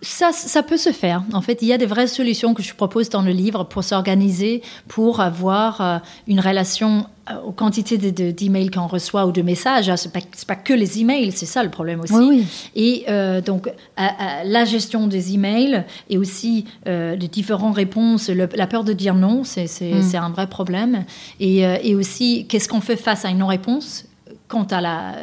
[0.01, 1.23] Ça, ça peut se faire.
[1.31, 3.86] En fait, il y a des vraies solutions que je propose dans le livre pour
[3.86, 7.03] s'organiser, pour avoir euh, une relation euh,
[7.45, 9.88] aux quantités de- de- d'emails qu'on reçoit ou de messages.
[9.89, 12.13] Ah, C'est pas, que les emails, c'est ça le problème aussi.
[12.13, 12.45] Oui, oui.
[12.75, 18.29] Et euh, donc, à- à la gestion des emails et aussi euh, de différentes réponses,
[18.29, 20.15] le- la peur de dire non, c'est Mm.
[20.15, 21.05] un vrai problème.
[21.39, 24.05] Et, euh, et aussi, qu'est-ce qu'on fait face à une non-réponse
[24.49, 25.13] quant à la,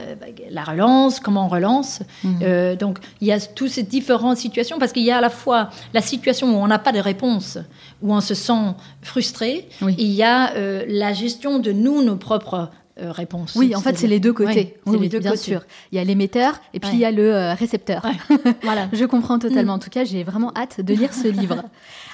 [0.51, 2.01] la relance, comment on relance.
[2.25, 2.29] Mm.
[2.43, 5.31] Euh, donc, il y a toutes ces différentes situations parce qu'il y a à la
[5.31, 7.59] fois la situation où on n'a pas de réponse,
[8.03, 9.95] où on se sent frustré, Oui.
[9.99, 13.55] et il y a euh, la gestion de nous, nos propres euh, réponses.
[13.57, 14.77] Oui, en fait, c'est les deux côtés.
[14.85, 15.43] Oui, les deux bien côtés.
[15.43, 15.63] sûr.
[15.93, 16.97] Il y a l'émetteur et puis Ouais.
[16.97, 18.05] il y a le euh, récepteur.
[18.05, 18.37] Ouais.
[18.63, 18.89] voilà.
[18.93, 19.75] Je comprends totalement.
[19.75, 21.63] En tout cas, j'ai vraiment hâte de lire ce livre.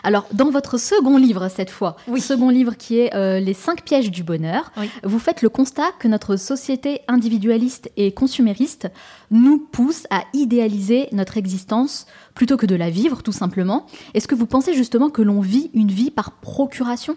[0.06, 2.20] Alors, dans votre second livre, cette fois, Oui.
[2.20, 4.88] second livre qui est euh, Les cinq pièges du bonheur, Oui.
[5.02, 8.86] vous faites le constat que notre société individualiste et consumériste
[9.32, 13.84] nous pousse à idéaliser notre existence plutôt que de la vivre, tout simplement.
[14.14, 17.16] Est-ce que vous pensez justement que l'on vit une vie par procuration?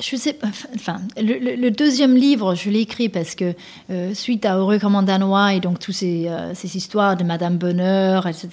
[0.00, 0.46] Je sais pas.
[0.76, 3.54] Enfin, le, le- le deuxième livre, je l'ai écrit parce que
[3.90, 7.24] euh, suite à Heureux comme en danois et donc toutes ces, euh, ces histoires de
[7.24, 8.48] Madame Bonheur, etc.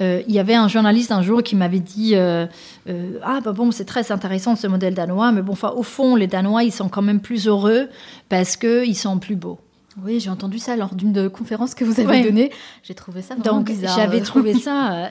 [0.00, 3.84] euh, il y avait un journaliste un jour qui m'avait dit ah bah bon c'est
[3.84, 7.02] très intéressant ce modèle danois, mais bon enfin, au fond les Danois ils sont quand
[7.02, 7.88] même plus heureux
[8.30, 9.58] parce que ils sont plus beaux.
[10.02, 12.22] Oui, j'ai entendu ça lors d'une conférence que vous avez Ouais.
[12.24, 12.50] donnée.
[12.82, 13.94] J'ai trouvé ça vraiment Donc bizarre.
[13.94, 15.10] j'avais trouvé ça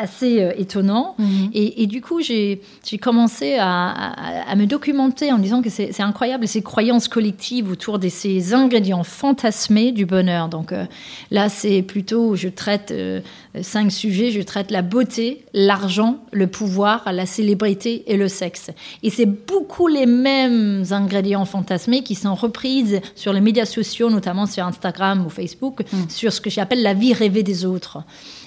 [0.00, 1.14] assez euh, étonnant.
[1.18, 1.50] Mhm.
[1.54, 2.60] Et, et du coup, j'ai
[3.00, 7.98] commencé à, à- à me documenter en disant que c'est incroyable ces croyances collectives autour
[7.98, 10.48] de ces ingrédients fantasmés du bonheur.
[10.48, 10.84] Donc euh,
[11.30, 13.20] là, c'est plutôt, je traite euh,
[13.62, 18.70] cinq sujets, je traite la beauté, l'argent, le pouvoir, la célébrité et le sexe.
[19.02, 24.46] Et c'est beaucoup les mêmes ingrédients fantasmés qui sont reprises sur les médias sociaux, notamment
[24.46, 27.98] sur Instagram ou Facebook, sur ce que j'appelle la vie rêvée des autres.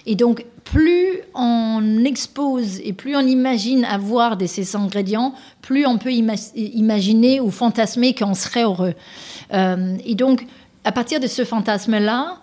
[0.05, 5.97] Et donc, plus on expose et plus on imagine avoir de ces ingrédients, plus on
[5.97, 8.93] peut ima- imaginer ou fantasmer qu'on serait heureux.
[9.53, 10.45] Euh, et donc,
[10.83, 12.37] à partir de ce fantasme-là,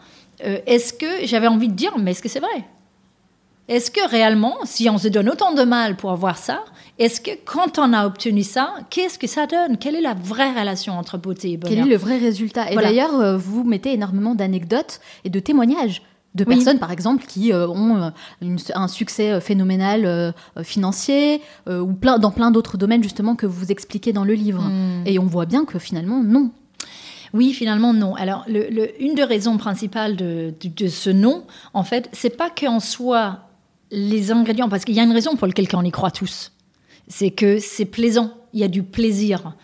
[0.44, 2.64] euh, est-ce que j'avais envie de dire, mais est-ce que c'est vrai?
[3.68, 6.64] Est-ce que réellement, si on se donne autant de mal pour avoir ça,
[6.98, 9.76] est-ce que quand on a obtenu ça, qu'est-ce que ça donne?
[9.78, 11.76] Quelle est la vraie relation entre beauté et bonheur?
[11.76, 12.68] Quel est le vrai résultat?
[12.70, 12.88] Et Voilà.
[12.88, 16.02] d'ailleurs, euh, vous mettez énormément d'anecdotes et de témoignages
[16.34, 16.54] de Oui.
[16.54, 20.30] personnes, par exemple, qui euh, ont euh, une- un succès euh, phénoménal euh,
[20.62, 24.62] financier euh, ou plein, dans plein d'autres domaines, justement, que vous expliquez dans le livre.
[24.62, 25.02] Hmm.
[25.06, 26.50] Et on voit bien que finalement, non.
[27.32, 28.14] Oui, finalement, non.
[28.16, 32.36] Alors, le- le- une des raisons principales de, de- de ce non, en fait, c'est
[32.36, 33.40] pas qu'en soit
[33.92, 36.52] les ingrédients, parce qu'il y a une raison pour laquelle on y croit tous.
[37.08, 39.54] C'est que c'est plaisant, il y a du plaisir.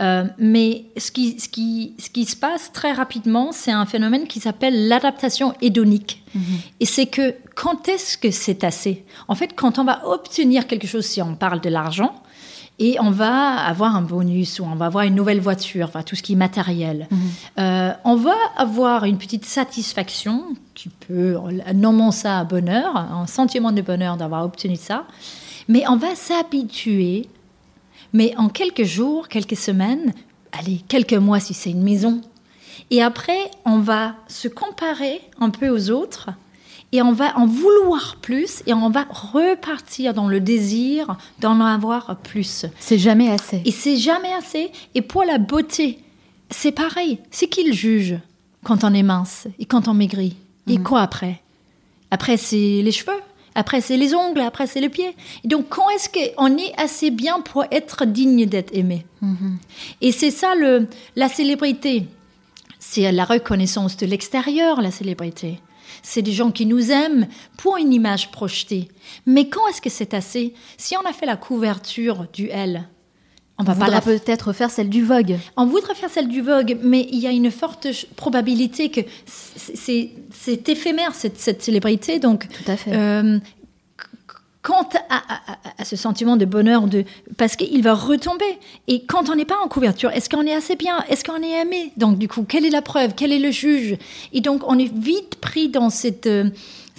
[0.00, 4.26] Euh, mais ce qui, ce, qui, ce qui se passe très rapidement, c'est un phénomène
[4.26, 6.22] qui s'appelle l'adaptation hédonique.
[6.80, 9.04] Et c'est que quand est-ce que c'est assez?
[9.28, 12.12] En fait, quand on va obtenir quelque chose, si on parle de l'argent,
[12.80, 16.16] et on va avoir un bonus ou on va avoir une nouvelle voiture, enfin, tout
[16.16, 17.08] ce qui est matériel.
[17.58, 20.42] Euh, on va avoir une petite satisfaction,
[20.74, 21.38] tu peux
[21.72, 25.06] nommer ça bonheur, un sentiment de bonheur d'avoir obtenu ça,
[25.68, 27.28] mais on va s'habituer,
[28.14, 30.14] mais en quelques jours, quelques semaines,
[30.52, 32.22] allez, quelques mois si c'est une maison,
[32.90, 36.30] et après on va se comparer un peu aux autres
[36.92, 42.16] et on va en vouloir plus et on va repartir dans le désir d'en avoir
[42.18, 42.66] plus.
[42.78, 43.60] C'est jamais assez.
[43.64, 44.70] Et c'est jamais assez.
[44.94, 45.98] Et pour la beauté,
[46.50, 47.18] c'est pareil.
[47.32, 48.16] C'est qui le juge
[48.62, 50.36] quand on est mince et quand on maigrit?
[50.68, 51.42] Et quoi après?
[52.12, 53.20] Après, c'est les cheveux.
[53.54, 54.40] Après, c'est les ongles.
[54.40, 55.14] Après, c'est les pieds.
[55.44, 59.06] Et donc, quand est-ce qu'on est assez bien pour être digne d'être aimé?
[60.00, 62.06] Et c'est ça le, la célébrité.
[62.78, 65.60] C'est la reconnaissance de l'extérieur, la célébrité.
[66.02, 68.88] C'est des gens qui nous aiment pour une image projetée.
[69.24, 70.52] Mais quand est-ce que c'est assez?
[70.76, 72.88] Si on a fait la couverture du L,
[73.58, 75.36] On va pas peut-être faire celle du Vogue.
[75.56, 77.86] On voudrait faire celle du Vogue, mais il y a une forte
[78.16, 82.18] probabilité que c'est éphémère cette, cette, célébrité.
[82.18, 82.92] Donc, Tout à fait.
[82.92, 83.38] Euh,
[84.64, 87.04] quant à, ce sentiment de bonheur, de
[87.36, 88.58] parce qu'il va retomber.
[88.88, 91.04] Et quand on n'est pas en couverture, est-ce qu'on est assez bien?
[91.10, 91.92] Est-ce qu'on est aimé?
[91.98, 93.12] Donc du coup, quelle est la preuve?
[93.14, 93.98] Quel est le juge?
[94.32, 96.48] Et donc on est vite pris dans cette euh,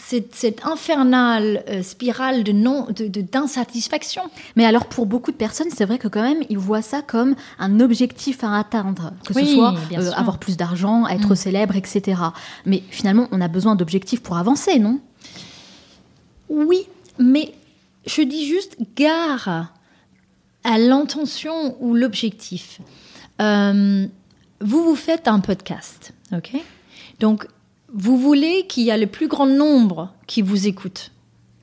[0.08, 4.24] cette, infernale euh, spirale de non de d'insatisfaction.
[4.56, 7.36] Mais alors pour beaucoup de personnes, c'est vrai que quand même ils voient ça comme
[7.58, 11.36] un objectif à atteindre, que ce soit euh, avoir plus d'argent, être mm.
[11.36, 12.22] célèbre, etc.
[12.66, 15.00] Mais finalement, on a besoin d'objectifs pour avancer, non?
[16.50, 16.88] Oui,
[17.18, 17.54] mais
[18.06, 19.74] je dis juste gare
[20.64, 22.80] à l'intention ou l'objectif.
[23.42, 24.06] Euh,
[24.62, 26.52] vous vous faites un podcast, ok?
[27.20, 27.48] Donc,
[27.96, 31.12] vous voulez qu'il y ait le plus grand nombre qui vous écoute.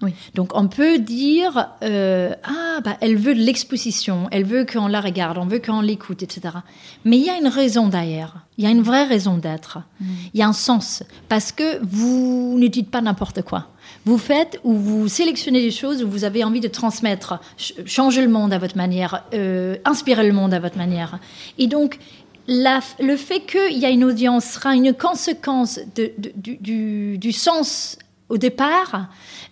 [0.01, 0.13] Oui.
[0.35, 5.01] Donc on peut dire euh, ah bah elle veut de l'exposition, elle veut qu'on la
[5.01, 6.57] regarde, on veut qu'on l'écoute, etc.
[7.05, 10.07] Mais il y a une raison derrière, il y a une vraie raison d'être, mm.
[10.35, 13.69] il y a un sens parce que vous ne dites pas n'importe quoi.
[14.05, 17.39] Vous faites ou vous sélectionnez des choses où vous avez envie de transmettre,
[17.87, 21.21] changer le monde à votre manière, euh, inspirer le monde à votre manière.
[21.59, 22.01] Et donc
[22.49, 29.09] le fait qu'il y a une audience sera une conséquence du, du, sens au départ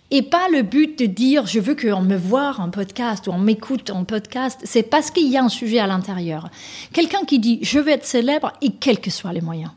[0.09, 3.37] et pas le but de dire je veux qu'on me voit en podcast ou on
[3.37, 4.59] m'écoute en podcast.
[4.63, 6.49] C'est parce qu'il y a un sujet à l'intérieur.
[6.93, 9.71] Quelqu'un qui dit je veux être célèbre et quels que soient les moyens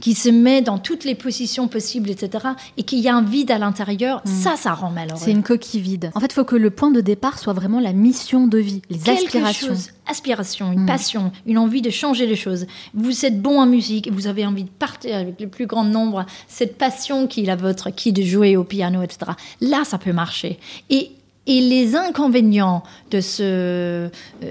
[0.00, 3.50] qui se met dans toutes les positions possibles, etc., et qu'il y a un vide
[3.50, 4.28] à l'intérieur, mm.
[4.28, 5.20] ça, ça rend malheureux.
[5.22, 6.10] C'est une coquille vide.
[6.14, 8.82] En fait, il faut que le point de départ soit vraiment la mission de vie,
[8.90, 9.68] les aspirations.
[9.68, 10.86] Chose, aspiration, une mm.
[10.86, 12.66] passion, une envie de changer les choses.
[12.94, 16.26] Vous êtes bon en musique, vous avez envie de partir avec le plus grand nombre,
[16.48, 19.32] cette passion qui est la vôtre, qui est de jouer au piano, etc.
[19.60, 20.58] Là, ça peut marcher.
[20.88, 21.12] Et
[21.46, 24.08] et les inconvénients de, ce, euh,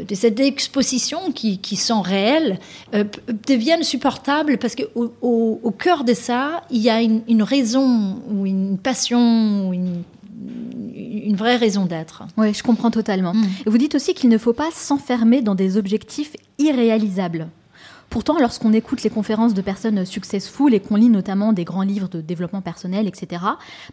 [0.08, 2.60] de cette exposition qui, qui sont réels
[2.94, 3.04] euh,
[3.48, 8.22] deviennent supportables parce qu'au au, au, cœur de ça, il y a une, une raison
[8.30, 10.04] ou une passion ou une,
[11.00, 12.24] une vraie raison d'être.
[12.38, 13.34] Oui, je comprends totalement.
[13.34, 13.48] Mm.
[13.68, 17.50] Vous dites aussi qu'il ne faut pas s'enfermer dans des objectifs irréalisables.
[18.10, 22.10] Pourtant, lorsqu'on écoute les conférences de personnes successful et qu'on lit notamment des grands livres
[22.10, 23.44] de développement personnel, etc.,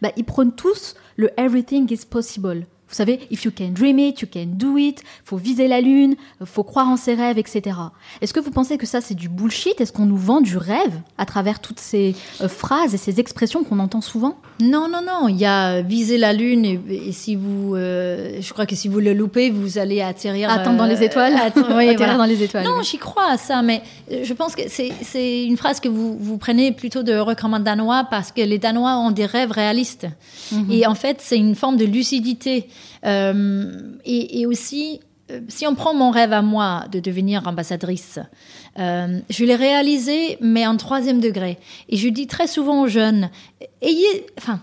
[0.00, 2.66] bah, ils prônent tous le Everything is possible.
[2.88, 5.02] Vous savez, if you can dream it, you can do it.
[5.24, 7.76] Faut viser la lune, faut croire en ses rêves, etc.
[8.20, 9.80] Est-ce que vous pensez que ça c'est du bullshit?
[9.80, 13.64] Est-ce qu'on nous vend du rêve à travers toutes ces euh, phrases et ces expressions
[13.64, 14.36] qu'on entend souvent?
[14.60, 15.28] Non, non, non.
[15.28, 19.00] Il y a viser la lune et, si vous, euh, je crois que si vous
[19.00, 20.50] le loupez, vous allez atterrir.
[20.50, 21.34] Attendre dans les euh, étoiles.
[21.76, 22.64] oui, atterrir dans les étoiles.
[22.64, 26.38] Non, j'y crois à ça, mais je pense que c'est une phrase que vous vous
[26.38, 30.06] prenez plutôt de recommande danois parce que les Danois ont des rêves réalistes
[30.52, 30.70] mhm.
[30.70, 32.68] et en fait c'est une forme de lucidité.
[33.06, 38.18] Euh, et, aussi, euh, si on prend mon rêve à moi de devenir ambassadrice,
[38.78, 41.58] euh, je l'ai réalisé, mais en troisième degré.
[41.88, 43.30] Et je dis très souvent aux jeunes,
[43.80, 44.60] ayez, enfin,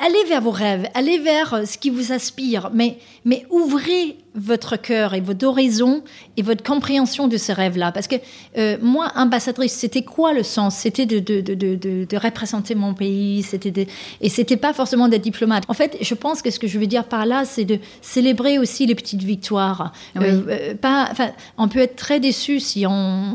[0.00, 4.76] allez vers vos rêves, allez vers euh, ce qui vous aspire, mais, mais ouvrez votre
[4.76, 6.02] cœur et votre horizon
[6.36, 7.92] et votre compréhension de ce rêve-là.
[7.92, 8.16] Parce que
[8.58, 10.76] euh, moi, ambassadrice, c'était quoi le sens?
[10.76, 13.86] C'était de, de, de, de, de représenter mon pays, c'était de...
[14.20, 15.64] et c'était pas forcément d'être diplomate.
[15.68, 18.58] En fait, je pense que ce que je veux dire par là, c'est de célébrer
[18.58, 19.92] aussi les petites victoires.
[20.16, 23.34] Euh, pas, enfin, on peut être très déçu si on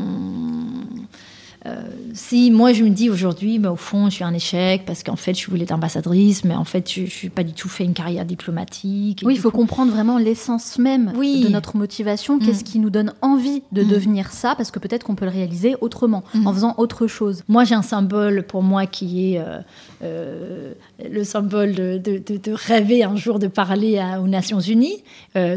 [1.66, 1.80] euh,
[2.14, 5.16] si moi je me dis aujourd'hui, bah, au fond, je suis un échec parce qu'en
[5.16, 7.94] fait, je voulais être ambassadrice, mais en fait, je n'ai pas du tout fait une
[7.94, 9.22] carrière diplomatique.
[9.24, 12.38] Oui, il faut comprendre vraiment l'essence même de notre motivation.
[12.38, 12.66] Qu'est-ce mm.
[12.66, 13.88] qui nous donne envie de mm.
[13.88, 14.54] devenir ça?
[14.56, 16.46] Parce que peut-être qu'on peut le réaliser autrement, mm.
[16.46, 17.42] en faisant autre chose.
[17.48, 19.58] Moi, j'ai un symbole pour moi qui est euh,
[20.02, 20.72] euh,
[21.10, 25.02] le symbole de, de, rêver un jour de parler aux Nations Unies.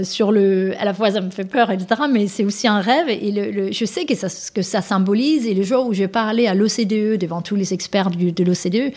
[0.04, 3.08] sur le, à la fois, ça me fait peur, etc., mais c'est aussi un rêve.
[3.10, 5.46] Et le, je sais que ça, que ça symbolise.
[5.46, 8.94] Et le jour où j'ai parlé à l'OCDE devant tous les experts de l'OCDE,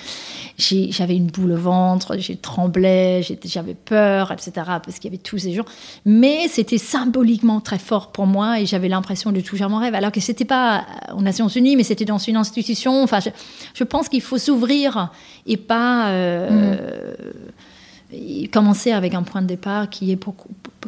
[0.57, 4.53] j'avais une boule au ventre, j'ai tremblé, j'avais peur, etc.
[4.55, 5.65] Parce qu'il y avait tous ces gens.
[6.05, 9.95] Mais c'était symboliquement très fort pour moi et j'avais l'impression de toucher à mon rêve.
[9.95, 10.87] Alors que c'était pas
[11.17, 13.03] aux Nations Unies, mais c'était dans une institution.
[13.03, 13.19] Enfin,
[13.75, 15.11] je, pense qu'il faut s'ouvrir
[15.47, 16.11] et pas.
[16.11, 17.53] Euh, mm
[18.53, 20.35] commencer avec un point de départ qui est pour,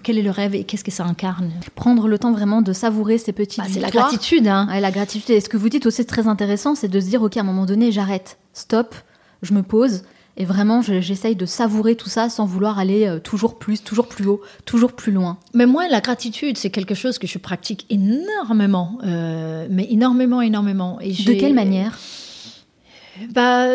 [0.03, 1.51] quel est le rêve et qu'est-ce que ça incarne?
[1.75, 4.47] Prendre le temps vraiment de savourer ces petits bah, C'est la gratitude.
[4.47, 4.69] Hein.
[4.81, 5.31] la gratitude.
[5.31, 7.45] Et ce que vous dites aussi très intéressant, c'est de se dire, OK, à un
[7.45, 8.95] moment donné, j'arrête, stop,
[9.43, 10.03] je me pose.
[10.37, 14.27] Et vraiment, j'essaye de savourer tout ça sans vouloir aller euh, toujours plus, toujours plus
[14.27, 15.39] haut, toujours plus loin.
[15.55, 20.99] Mais moi, la gratitude, c'est quelque chose que je pratique énormément, euh, mais énormément, énormément.
[21.01, 21.97] Et de quelle manière?
[23.31, 23.69] Bah.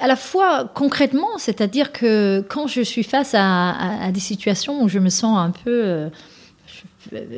[0.00, 4.98] À la fois concrètement, c'est-à-dire que quand je suis face à, des situations où je
[4.98, 6.08] me sens un peu, euh,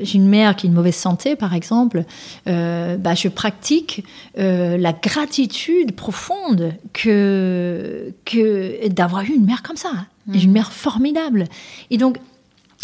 [0.03, 2.05] j'ai une mère qui a une mauvaise santé, par exemple,
[2.49, 4.05] euh, bah, je pratique
[4.39, 9.93] euh, la gratitude profonde que, que d'avoir eu une mère comme ça,
[10.27, 10.35] mmh.
[10.35, 11.47] une mère formidable.
[11.91, 12.19] Et donc,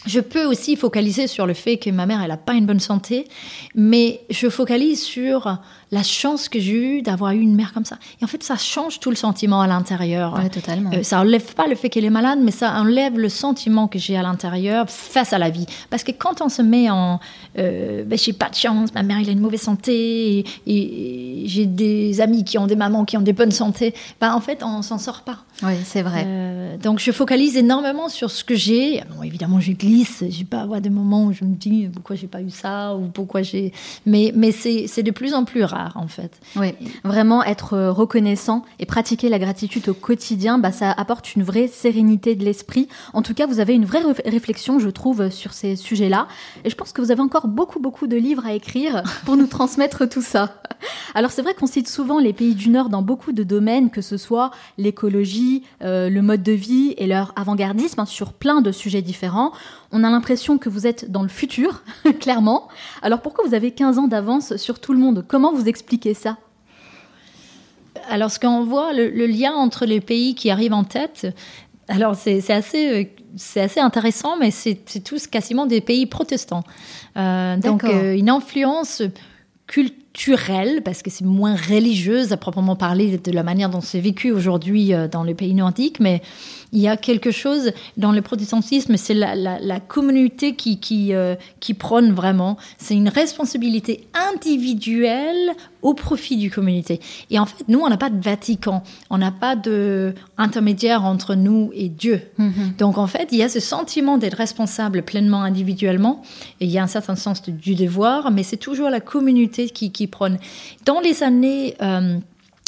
[0.07, 2.81] je peux aussi focaliser sur le fait que ma mère, elle n'a pas une bonne
[2.81, 3.27] santé,
[3.75, 5.59] mais je focalise sur
[5.93, 7.99] la chance que j'ai eue d'avoir eu une mère comme ça.
[8.21, 10.35] Et en fait, ça change tout le sentiment à l'intérieur.
[10.35, 10.91] Ouais, totalement.
[10.93, 13.99] Euh, ça enlève pas le fait qu'elle est malade, mais ça enlève le sentiment que
[13.99, 15.67] j'ai à l'intérieur face à la vie.
[15.89, 17.21] Parce que quand on se met en,
[17.59, 21.67] euh, ben, j'ai pas de chance, ma mère, elle a une mauvaise santé, et, j'ai
[21.67, 24.83] des amis qui ont des mamans qui ont des bonnes santé, ben, en fait, on
[24.83, 25.45] s'en sort pas.
[25.63, 26.25] Oui, c'est vrai.
[26.27, 29.03] Euh, donc, je focalise énormément sur ce que j'ai.
[29.17, 30.25] Bon, évidemment, je glisse.
[30.29, 33.07] J'ai pas avoir des moments où je me dis pourquoi j'ai pas eu ça ou
[33.07, 33.73] pourquoi j'ai.
[34.05, 36.41] Mais, mais c'est de plus en plus rare en fait.
[36.57, 36.75] Oui,
[37.05, 41.69] vraiment être euh, reconnaissant et pratiquer la gratitude au quotidien, bah, ça apporte une vraie
[41.69, 42.89] sérénité de l'esprit.
[43.13, 46.29] En tout cas, vous avez une vraie réflexion, je trouve, sur ces sujets-là.
[46.65, 49.47] Et je pense que vous avez encore beaucoup, beaucoup de livres à écrire pour nous
[49.57, 50.61] transmettre tout ça.
[51.15, 54.03] Alors c'est vrai qu'on cite souvent les pays du Nord dans beaucoup de domaines, que
[54.03, 58.73] ce soit l'écologie, euh, le mode de vie et leur avant-gardisme, hein, sur plein de
[58.73, 59.53] sujets différents.
[59.93, 61.83] On a l'impression que vous êtes dans le futur,
[62.21, 62.69] clairement.
[63.03, 65.25] Alors pourquoi vous avez 15 ans d'avance sur tout le monde?
[65.27, 66.37] Comment vous expliquez ça?
[68.09, 71.27] Alors, ce qu'on voit, le, lien entre les pays qui arrivent en tête,
[71.89, 73.05] alors c'est assez, euh,
[73.37, 76.65] c'est assez intéressant, mais c'est tous quasiment des pays protestants.
[77.17, 79.03] Euh, donc, euh, une influence
[79.67, 84.31] culturelle, parce que c'est moins religieuse à proprement parler de la manière dont c'est vécu
[84.31, 86.23] aujourd'hui dans les pays nordiques, mais
[86.73, 91.75] il y a quelque chose dans le protestantisme, c'est la, communauté qui, qui, euh, qui
[91.75, 92.57] prône vraiment.
[92.79, 95.53] C'est une responsabilité individuelle
[95.83, 97.01] au profit du communauté.
[97.31, 101.35] Et en fait, nous, on n'a pas de Vatican, on n'a pas de intermédiaire entre
[101.35, 102.21] nous et Dieu.
[102.39, 102.77] Mm-hmm.
[102.79, 106.23] Donc en fait, il y a ce sentiment d'être responsable pleinement individuellement,
[106.61, 109.93] et il y a un certain sens du devoir, mais c'est toujours la communauté qui,
[109.93, 110.39] qui prône.
[110.85, 112.19] Dans les années euh,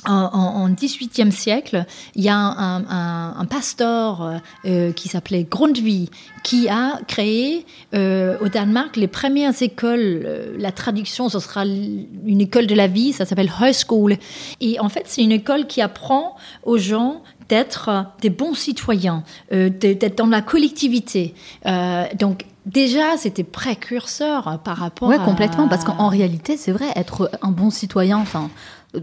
[0.07, 1.85] en, 18e siècle,
[2.15, 4.37] il y a un, pasteur euh,
[4.67, 6.11] euh, qui s'appelait Grundtvig
[6.45, 10.55] qui a créé euh, au Danemark les premières écoles.
[10.59, 14.17] la traduction, ce sera une école de la vie, ça s'appelle Højskole.
[14.61, 20.17] Et en fait, c'est une école qui apprend aux gens d'être des bons citoyens, d'être
[20.19, 21.35] dans la collectivité.
[22.19, 27.51] donc, Déjà, c'était précurseur par rapport ouais, complètement, parce qu'en réalité, c'est vrai, être un
[27.51, 28.51] bon citoyen, enfin,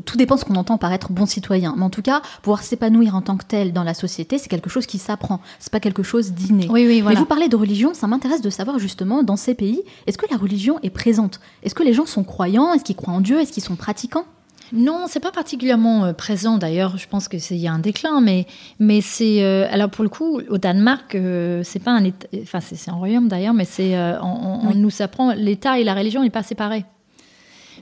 [0.05, 1.75] tout dépend de ce qu'on entend par être bon citoyen.
[1.77, 4.69] Mais en tout cas, pouvoir s'épanouir en tant que tel dans la société, c'est quelque
[4.69, 5.39] chose qui s'apprend.
[5.59, 6.67] C'est pas quelque chose d'inné.
[6.69, 9.81] Oui, oui, Mais vous parlez de religion, ça m'intéresse de savoir justement dans ces pays,
[10.07, 11.39] est-ce que la religion est présente?
[11.63, 12.73] Est-ce que les gens sont croyants?
[12.73, 13.39] Est-ce qu'ils croient en Dieu?
[13.39, 14.25] Est-ce qu'ils sont pratiquants?
[14.73, 16.97] Non, c'est pas particulièrement euh, présent d'ailleurs.
[16.97, 18.47] Je pense que c'est y a un déclin, mais
[18.79, 22.09] mais c'est euh, alors pour le coup au Danemark, euh, c'est pas un
[22.41, 26.29] enfin c'est un royaume d'ailleurs, mais c'est on, nous apprend l'État et la religion n'est
[26.29, 26.85] pas séparés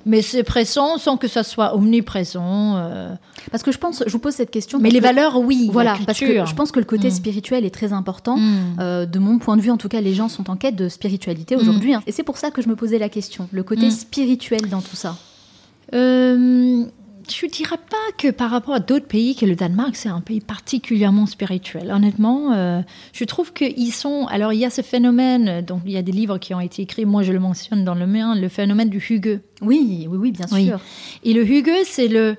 [0.05, 2.77] mais c'est présent sans que ça soit omniprésent.
[2.77, 3.13] Euh.
[3.51, 4.79] Parce que je pense, je vous pose cette question.
[4.79, 5.69] Mais les valeurs, oui.
[5.71, 7.11] Voilà, parce que je pense que le côté mm.
[7.11, 8.37] spirituel est très important.
[8.37, 8.77] Mm.
[8.79, 10.89] Euh, de mon point de vue, en tout cas, les gens sont en quête de
[10.89, 11.91] spiritualité aujourd'hui.
[11.91, 11.95] Mm.
[11.95, 12.03] Hein.
[12.07, 14.95] Et c'est pour ça que je me posais la question, le côté spirituel dans tout
[14.95, 15.15] ça.
[15.93, 16.85] Euh,
[17.29, 20.21] je ne dirais pas que par rapport à d'autres pays, que le Danemark, c'est un
[20.21, 21.91] pays particulièrement spirituel.
[21.91, 22.81] Honnêtement, euh,
[23.13, 24.27] je trouve qu'ils sont...
[24.27, 26.81] Alors, il y a ce phénomène, donc il y a des livres qui ont été
[26.81, 29.39] écrits, moi je le mentionne dans le mien, le phénomène du Hugue.
[29.61, 30.79] Oui, oui, oui, bien sûr.
[31.23, 32.35] Et le Hugue, c'est le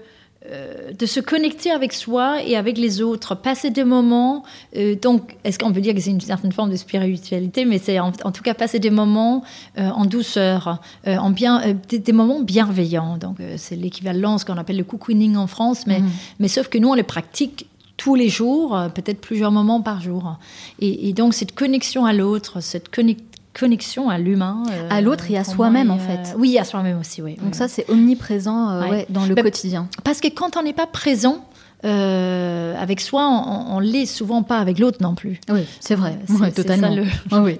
[0.51, 4.42] euh, de se connecter avec soi et avec les autres, passer des moments.
[4.76, 7.99] Euh, donc, est-ce qu'on peut dire que c'est une certaine forme de spiritualité, mais c'est
[7.99, 9.42] en, tout cas passer des moments
[9.78, 13.16] euh, en douceur, en bien, des, moments bienveillants.
[13.16, 16.11] Donc, c'est l'équivalent, ce qu'on appelle le cocooning en France, mais, mhm.
[16.40, 17.66] mais sauf que nous, on les pratique
[17.97, 20.36] tous les jours, peut-être plusieurs moments par jour.
[20.80, 23.24] Et, et donc, cette connexion à l'autre, cette connexion
[23.59, 24.64] connexion à l'humain.
[24.90, 26.34] à l'autre et à soi-même, en fait.
[26.36, 27.36] Oui, à soi-même aussi, oui.
[27.42, 29.88] Donc ça, c'est omniprésent euh, dans le quotidien.
[30.02, 31.44] Parce que quand on n'est pas présent,
[31.85, 35.39] euh, avec soi, on, ne l'est souvent pas avec l'autre non plus.
[35.51, 36.97] Oui, c'est vrai, c'est, totalement.
[37.30, 37.59] Ça oui.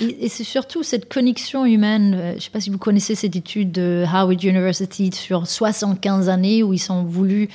[0.00, 2.14] et, c'est surtout cette connexion humaine.
[2.14, 6.28] Euh, je ne sais pas si vous connaissez cette étude de Howard University sur 75
[6.28, 7.48] années où ils ont voulu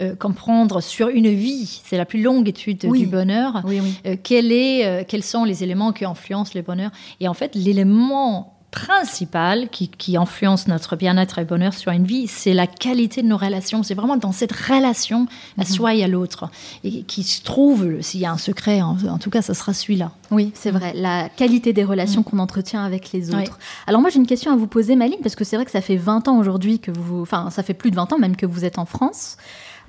[0.00, 3.80] euh, comprendre sur une vie, c'est la plus longue étude du bonheur, oui,
[4.24, 6.90] quel est, quels sont les éléments qui influencent le bonheur.
[7.20, 12.26] Et en fait, l'élément principal qui, qui, influence notre bien-être et bonheur sur une vie,
[12.26, 13.82] c'est la qualité de nos relations.
[13.82, 15.66] C'est vraiment dans cette relation à mhm.
[15.66, 16.50] soi et à l'autre.
[16.84, 20.12] Et qui se trouve, s'il y a un secret, en, tout cas, ça sera celui-là.
[20.30, 20.92] Oui, c'est vrai.
[20.94, 22.24] La qualité des relations mhm.
[22.24, 23.58] qu'on entretient avec les autres.
[23.86, 25.80] Alors moi, j'ai une question à vous poser, Maline, parce que c'est vrai que ça
[25.80, 27.22] fait 20 ans aujourd'hui que vous...
[27.22, 29.38] Enfin, ça fait plus de 20 ans même que vous êtes en France.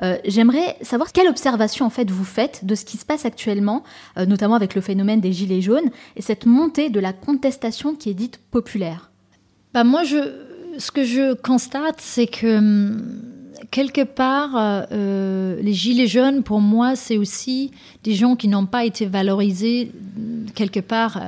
[0.02, 3.84] Euh, j'aimerais savoir quelle observation en fait vous faites de ce qui se passe actuellement,
[4.18, 8.10] euh, notamment avec le phénomène des gilets jaunes et cette montée de la contestation qui
[8.10, 9.10] est dite populaire.
[9.74, 10.18] Bah moi, je,
[10.78, 13.22] ce que je constate, c'est que hum,
[13.72, 17.72] quelque part, les gilets jaunes, pour moi, c'est aussi
[18.04, 19.91] des gens qui n'ont pas été valorisés
[20.56, 21.20] quelque part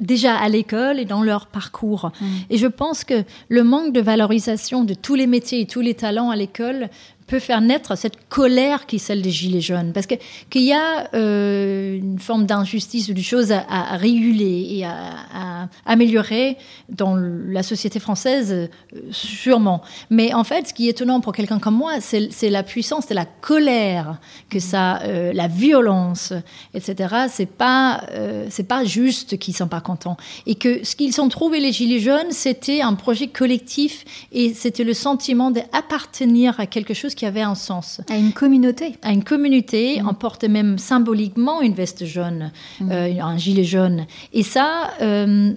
[0.00, 2.12] déjà à l'école et dans leur parcours.
[2.20, 2.26] Mm.
[2.50, 5.94] Et je pense que le manque de valorisation de tous les métiers et tous les
[5.94, 6.88] talents à l'école
[7.28, 9.92] peut faire naître cette colère qui est celle des gilets jaunes.
[9.92, 15.68] Parce qu'il y a euh, une forme d'injustice ou de choses à, réguler et à,
[15.84, 16.56] améliorer
[16.88, 18.66] dans la société française, euh,
[19.10, 19.82] sûrement.
[20.10, 23.14] Mais en fait, ce qui est étonnant pour quelqu'un comme moi, c'est la puissance, c'est
[23.14, 24.18] la colère
[24.48, 26.32] que ça, euh, la violence,
[26.72, 27.14] etc.
[27.28, 28.02] C'est pas,
[28.48, 30.16] c'est pas juste qu'ils sont pas contents.
[30.46, 34.84] Et que ce qu'ils ont trouvé les gilets jaunes, c'était un projet collectif et c'était
[34.84, 38.00] le sentiment d'appartenir à quelque chose qui avait un sens.
[38.08, 38.94] À une communauté.
[39.02, 40.00] À une communauté.
[40.00, 40.08] Mm.
[40.08, 42.92] On porte même symboliquement une veste jaune, mm.
[42.92, 44.06] euh, un gilet jaune.
[44.32, 45.52] Et ça, euh,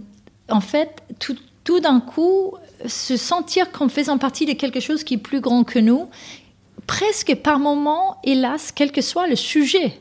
[0.49, 2.55] en fait, tout, tout d'un coup,
[2.87, 6.07] se sentir comme faisant partie de quelque chose qui est plus grand que nous,
[6.87, 9.93] presque par moment, hélas, quel que soit le sujet.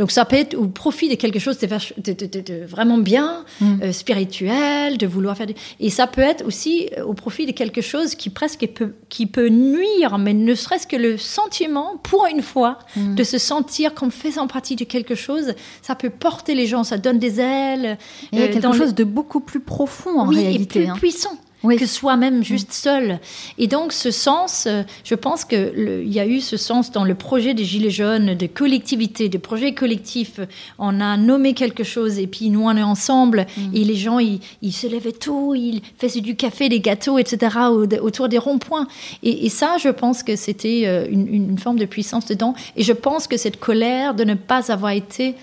[0.00, 3.82] Donc ça peut être au profit de quelque chose de, vraiment bien, mm.
[3.82, 5.46] euh, spirituel, de vouloir faire...
[5.78, 9.26] Et ça peut être aussi euh, au profit de quelque chose qui presque peut, qui
[9.26, 13.14] peut nuire, mais ne serait-ce que le sentiment, pour une fois, mm.
[13.14, 16.96] de se sentir comme faisant partie de quelque chose, ça peut porter les gens, ça
[16.96, 17.98] donne des ailes.
[18.32, 20.78] Il y a euh, quelque chose de beaucoup plus profond en réalité.
[20.78, 20.96] Et plus hein.
[20.96, 21.38] puissant
[21.68, 23.20] que soi-même juste seul.
[23.58, 27.14] Et donc ce sens, euh, je pense qu'il y a eu ce sens dans le
[27.14, 30.40] projet des Gilets jaunes, de collectivité, de projet collectif.
[30.78, 33.74] On a nommé quelque chose et puis nous on est ensemble mm.
[33.74, 34.40] et les gens ils,
[34.72, 37.56] se levaient tôt, ils faisaient du café, des gâteaux, etc.
[38.00, 38.86] autour des ronds-points.
[39.22, 42.54] Et, ça, je pense que c'était euh, une, une forme de puissance dedans.
[42.76, 45.34] Et je pense que cette colère de ne pas avoir été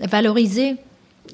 [0.00, 0.76] valorisée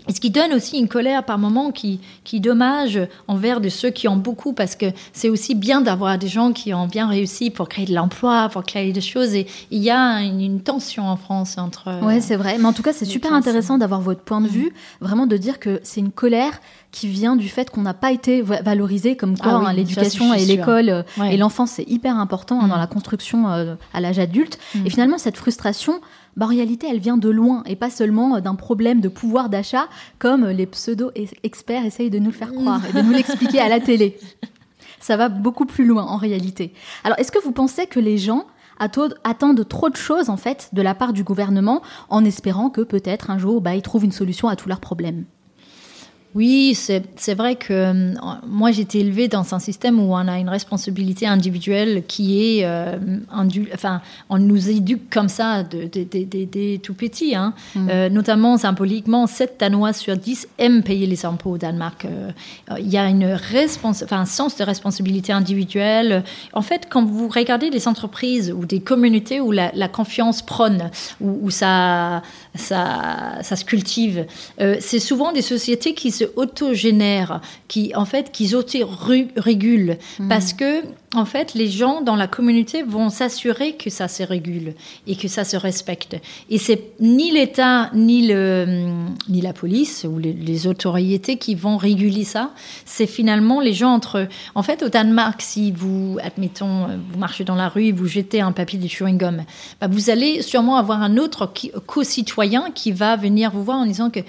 [0.09, 2.99] et ce qui donne aussi une colère par moment qui, qui dommage
[3.29, 6.75] envers de ceux qui ont beaucoup, parce que c'est aussi bien d'avoir des gens qui
[6.75, 9.35] ont bien réussi pour créer de l'emploi, pour créer des choses.
[9.35, 12.01] Et il y a une, tension en France entre.
[12.03, 12.59] Oui, c'est vrai.
[12.59, 14.51] Mais en tout cas, c'est super intéressant d'avoir votre point de mm.
[14.51, 18.13] vue, vraiment de dire que c'est une colère qui vient du fait qu'on n'a pas
[18.13, 22.61] été valorisé comme quoi ah hein, l'éducation et l'école euh, et l'enfance c'est hyper important
[22.61, 22.81] hein, dans mm.
[22.81, 24.59] la construction euh, à l'âge adulte.
[24.75, 24.87] Mm.
[24.87, 26.01] Et finalement, cette frustration,
[26.37, 29.49] bah, en réalité, elle vient de loin et pas seulement euh, d'un problème de pouvoir
[29.49, 33.69] d'achat comme les pseudo-experts essayent de nous le faire croire et de nous l'expliquer à
[33.69, 34.19] la télé.
[35.01, 36.73] Ça va beaucoup plus loin en réalité.
[37.05, 38.47] Alors, est-ce que vous pensez que les gens
[38.79, 43.31] attendent trop de choses en fait de la part du gouvernement en espérant que peut-être
[43.31, 45.25] un jour bah, ils trouvent une solution à tous leurs problèmes?
[46.35, 48.15] Oui, c'est vrai que euh,
[48.47, 52.65] moi j'ai été élevée dans un système où on a une responsabilité individuelle qui est,
[52.65, 52.97] euh,
[53.75, 57.53] enfin, on nous éduque comme ça des tout petits, hein.
[57.75, 57.89] Mm.
[57.91, 62.07] Euh, notamment symboliquement, 7 Danois sur 10 aiment payer les impôts au Danemark.
[62.79, 63.37] Il y a une
[63.85, 66.25] enfin, un sens de responsabilité individuelle.
[66.55, 71.41] En fait, quand vous regardez des entreprises ou des communautés où la, confiance prône, où,
[71.43, 72.23] où ça,
[72.55, 74.27] ça, ça, se cultive,
[74.81, 80.29] c'est souvent des sociétés qui se autogénèrent, qui en fait, qui auto-régulent, hmm.
[80.29, 80.83] parce que
[81.15, 84.75] en fait, les gens dans la communauté vont s'assurer que ça se régule
[85.07, 86.17] et que ça se respecte.
[86.49, 88.87] Et c'est ni l'État, ni, le,
[89.29, 92.53] ni la police ou les, autorités qui vont réguler ça.
[92.85, 97.57] C'est finalement les gens entre En fait, au Danemark, si vous, admettons, vous marchez dans
[97.57, 99.43] la rue et vous jetez un papier de chewing-gum,
[99.81, 101.53] bah, vous allez sûrement avoir un autre
[101.87, 104.21] co-citoyen qui va venir vous voir en disant que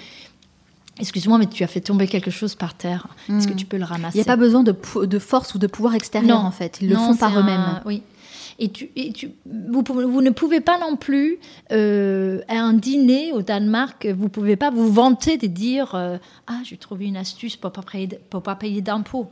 [1.00, 3.08] Excuse-moi, mais tu as fait tomber quelque chose par terre.
[3.28, 3.56] Est-ce que hmm.
[3.56, 4.74] tu peux le ramasser Il n'y a pas besoin de,
[5.04, 6.78] de, force ou de pouvoir extérieur, en fait.
[6.80, 7.80] Ils le font par eux-mêmes.
[7.84, 8.02] Oui.
[8.58, 11.38] Et, tu, et tu, vous, vous, ne pouvez pas non plus,
[11.72, 16.18] euh, à un dîner au Danemark, vous ne pouvez pas vous vanter de dire euh,
[16.46, 19.30] Ah, j'ai trouvé une astuce pour ne pas payer, pour pas payer d'impôts.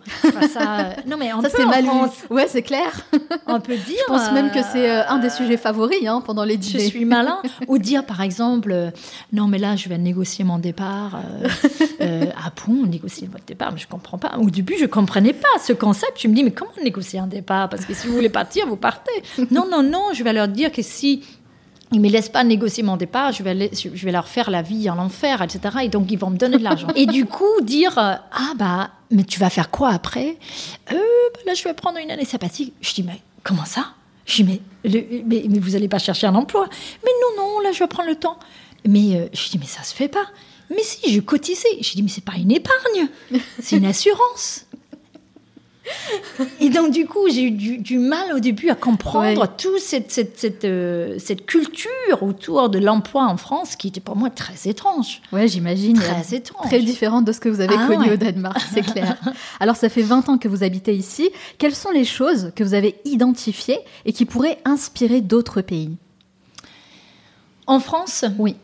[0.52, 1.84] ça, euh, non, mais on ça, c'est mal
[2.30, 3.06] Ouais, c'est clair.
[3.46, 3.98] On peut dire.
[4.08, 6.84] Je pense même que c'est un des sujets favoris hein, pendant les dîners.
[6.84, 7.38] Je suis malin.
[7.68, 8.90] Ou dire, par exemple
[9.32, 11.20] Non, mais là, je vais négocier mon départ.
[12.00, 14.36] ah bon, négocier votre départ Mais je ne comprends pas.
[14.38, 16.20] Au début, je ne comprenais pas ce concept.
[16.20, 17.68] Je me dis Mais comment négocier un départ?
[17.68, 19.11] Parce que si vous voulez partir, vous partez.
[19.50, 21.22] Non, non, non, je vais leur dire que si
[21.92, 25.42] ils me laissent pas négocier mon départ, je vais, leur faire la vie en enfer,
[25.42, 25.76] etc.
[25.82, 26.88] Et donc, ils vont me donner de l'argent.
[26.96, 30.38] et du coup, dire, euh, ah bah, mais tu vas faire quoi après?
[30.90, 30.96] Euh,
[31.34, 32.72] bah, Là, je vais prendre une année sabbatique.
[32.80, 33.92] Je dis, mais comment ça?
[34.24, 36.66] Je dis, mais, mais, vous n'allez pas chercher un emploi?
[37.04, 38.38] Mais non, non, là, je vais prendre le temps.
[38.86, 40.26] Mais euh, je dis, mais ça se fait pas.
[40.70, 41.82] Mais si, je cotisais.
[41.82, 43.08] Je dis, mais c'est pas une épargne,
[43.60, 44.66] c'est une assurance.
[46.60, 50.38] Et donc, du coup, j'ai eu du, mal au début à comprendre toute cette, cette,
[50.38, 55.20] cette, euh, cette, culture autour de l'emploi en France qui était pour moi très étrange.
[55.32, 55.98] Ouais, j'imagine.
[55.98, 56.66] Très étrange.
[56.66, 59.16] Très différente de ce que vous avez ah connu au Danemark, c'est clair.
[59.60, 61.30] Alors, ça fait 20 ans que vous habitez ici.
[61.58, 65.96] Quelles sont les choses que vous avez identifiées et qui pourraient inspirer d'autres pays?
[67.66, 68.24] En France?
[68.38, 68.56] Oui.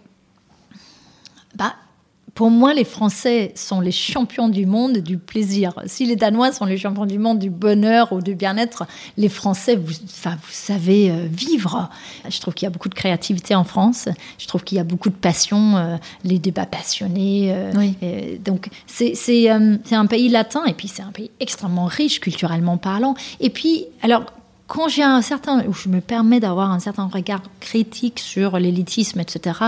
[2.39, 5.73] Pour moi, les Français sont les champions du monde du plaisir.
[5.87, 8.87] Si les Danois sont les champions du monde du bonheur ou du bien-être,
[9.17, 11.91] les Français, vous, enfin, vous savez euh, vivre.
[12.29, 14.09] Je trouve qu'il y a beaucoup de créativité en France.
[14.39, 17.53] Je trouve qu'il y a beaucoup de passion, euh, les débats passionnés.
[17.53, 23.17] Euh, donc, c'est un pays latin et puis c'est un pays extrêmement riche culturellement parlant.
[23.41, 24.27] Et puis, alors,
[24.69, 29.19] quand j'ai un certain, où je me permets d'avoir un certain regard critique sur l'élitisme,
[29.19, 29.59] etc.,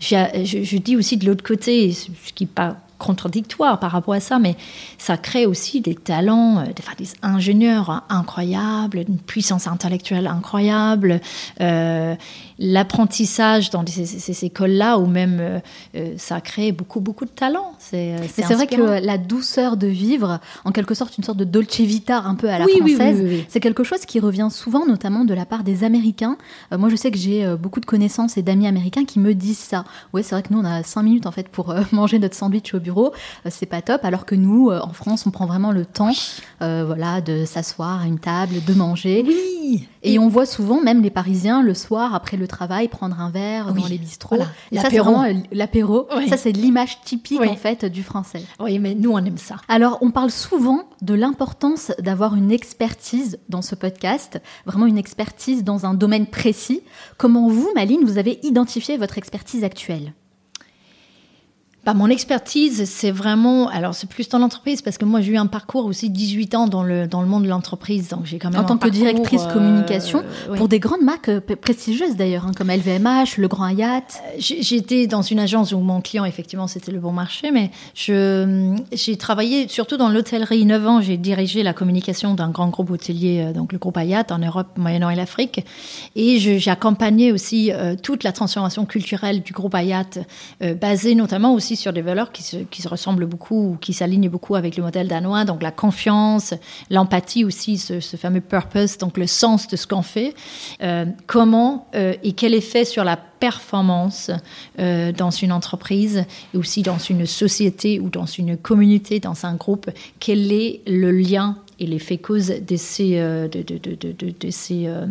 [0.00, 4.20] je, je, dis aussi de l'autre côté, ce qui n'est pas contradictoire par rapport à
[4.20, 4.56] ça, mais
[4.98, 11.20] ça crée aussi des talents, euh, des, des ingénieurs incroyables, une puissance intellectuelle incroyable.
[11.60, 12.14] Euh,
[12.58, 15.60] l'apprentissage dans ces, écoles-là, ou même
[15.94, 17.72] euh, ça crée beaucoup, beaucoup de talent.
[17.78, 21.80] C'est c'est vrai que la douceur de vivre, en quelque sorte une sorte de dolce
[21.80, 25.46] vita un peu à la française, c'est quelque chose qui revient souvent, notamment de la
[25.46, 26.36] part des Américains.
[26.76, 29.84] moi, je sais que j'ai beaucoup de connaissances et d'amis américains qui me disent ça.
[30.12, 32.74] Oui, c'est vrai que nous, on a cinq minutes en fait pour manger notre sandwich
[32.74, 32.87] au bureau.
[33.48, 36.12] C'est pas top, alors que nous, en France, on prend vraiment le temps,
[36.60, 39.24] voilà, de s'asseoir à une table, de manger.
[39.26, 39.86] Oui.
[40.02, 43.72] Et, on voit souvent, même les Parisiens, le soir, après le travail, prendre un verre
[43.74, 44.36] dans les bistrots.
[44.72, 46.08] Et ça, c'est vraiment l'apéro.
[46.28, 48.42] Ça, c'est l'image typique, en fait, du français.
[48.60, 49.56] Oui, mais nous, on aime ça.
[49.68, 55.64] Alors, on parle souvent de l'importance d'avoir une expertise dans ce podcast, vraiment une expertise
[55.64, 56.82] dans un domaine précis.
[57.16, 60.12] Comment vous, Maline, vous avez identifié votre expertise actuelle?
[61.88, 65.38] Bah, mon expertise, c'est vraiment, alors c'est plus dans l'entreprise parce que moi j'ai eu
[65.38, 68.50] un parcours aussi 18 ans dans le, dans le monde de l'entreprise, donc j'ai quand
[68.50, 70.22] même en tant que directrice euh, communication
[70.58, 74.20] pour des grandes marques euh, prestigieuses d'ailleurs, hein, comme LVMH, Le Grand Hyatt.
[74.22, 79.16] Euh, j'étais dans une agence où mon client effectivement c'était le bon marché, mais j'ai
[79.16, 81.00] travaillé surtout dans l'hôtellerie 9 ans.
[81.00, 85.08] J'ai dirigé la communication d'un grand groupe hôtelier, donc le groupe Hyatt en Europe, Moyen-Orient
[85.08, 85.64] et l'Afrique,
[86.16, 87.72] et j'ai accompagné aussi
[88.02, 90.18] toute la transformation culturelle du groupe Hyatt,
[90.78, 94.54] basée notamment aussi sur des valeurs qui se, qui se ressemblent beaucoup, qui s'alignent beaucoup
[94.54, 96.54] avec le modèle danois, donc la confiance,
[96.90, 100.34] l'empathie aussi, ce, fameux purpose, donc le sens de ce qu'on fait.
[100.82, 104.30] Euh, comment euh, et quel effet sur la performance
[104.78, 109.54] euh, dans une entreprise et aussi dans une société ou dans une communauté, dans un
[109.54, 114.86] groupe, quel est le lien et l'effet cause de ces, euh, de, de, de, ces,
[114.86, 115.06] euh,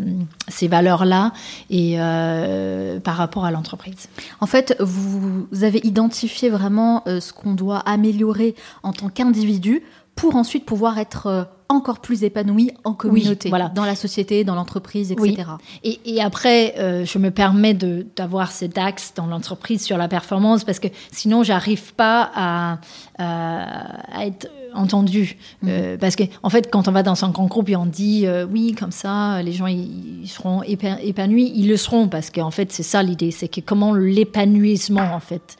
[0.47, 1.33] ces valeurs-là
[1.69, 4.09] et euh, par rapport à l'entreprise.
[4.39, 9.83] En fait, vous avez identifié vraiment ce qu'on doit améliorer en tant qu'individu
[10.17, 13.69] pour ensuite pouvoir être encore plus épanoui en communauté, voilà.
[13.69, 15.43] dans la société, dans l'entreprise, etc.
[15.83, 16.73] Et, et, après,
[17.05, 21.93] je me permets d'avoir cet axe dans l'entreprise sur la performance parce que sinon, j'arrive
[21.93, 22.79] pas à,
[23.17, 24.47] à, être
[24.77, 25.37] entendu.
[25.61, 25.67] Mm.
[25.69, 28.25] Euh, parce qu'en en fait, quand on va dans un grand groupe et on dit
[28.25, 32.71] euh, oui, comme ça, les gens ils, seront épanouis, ils le seront parce qu'en fait,
[32.71, 35.57] c'est ça l'idée, c'est que comment l'épanouissement en fait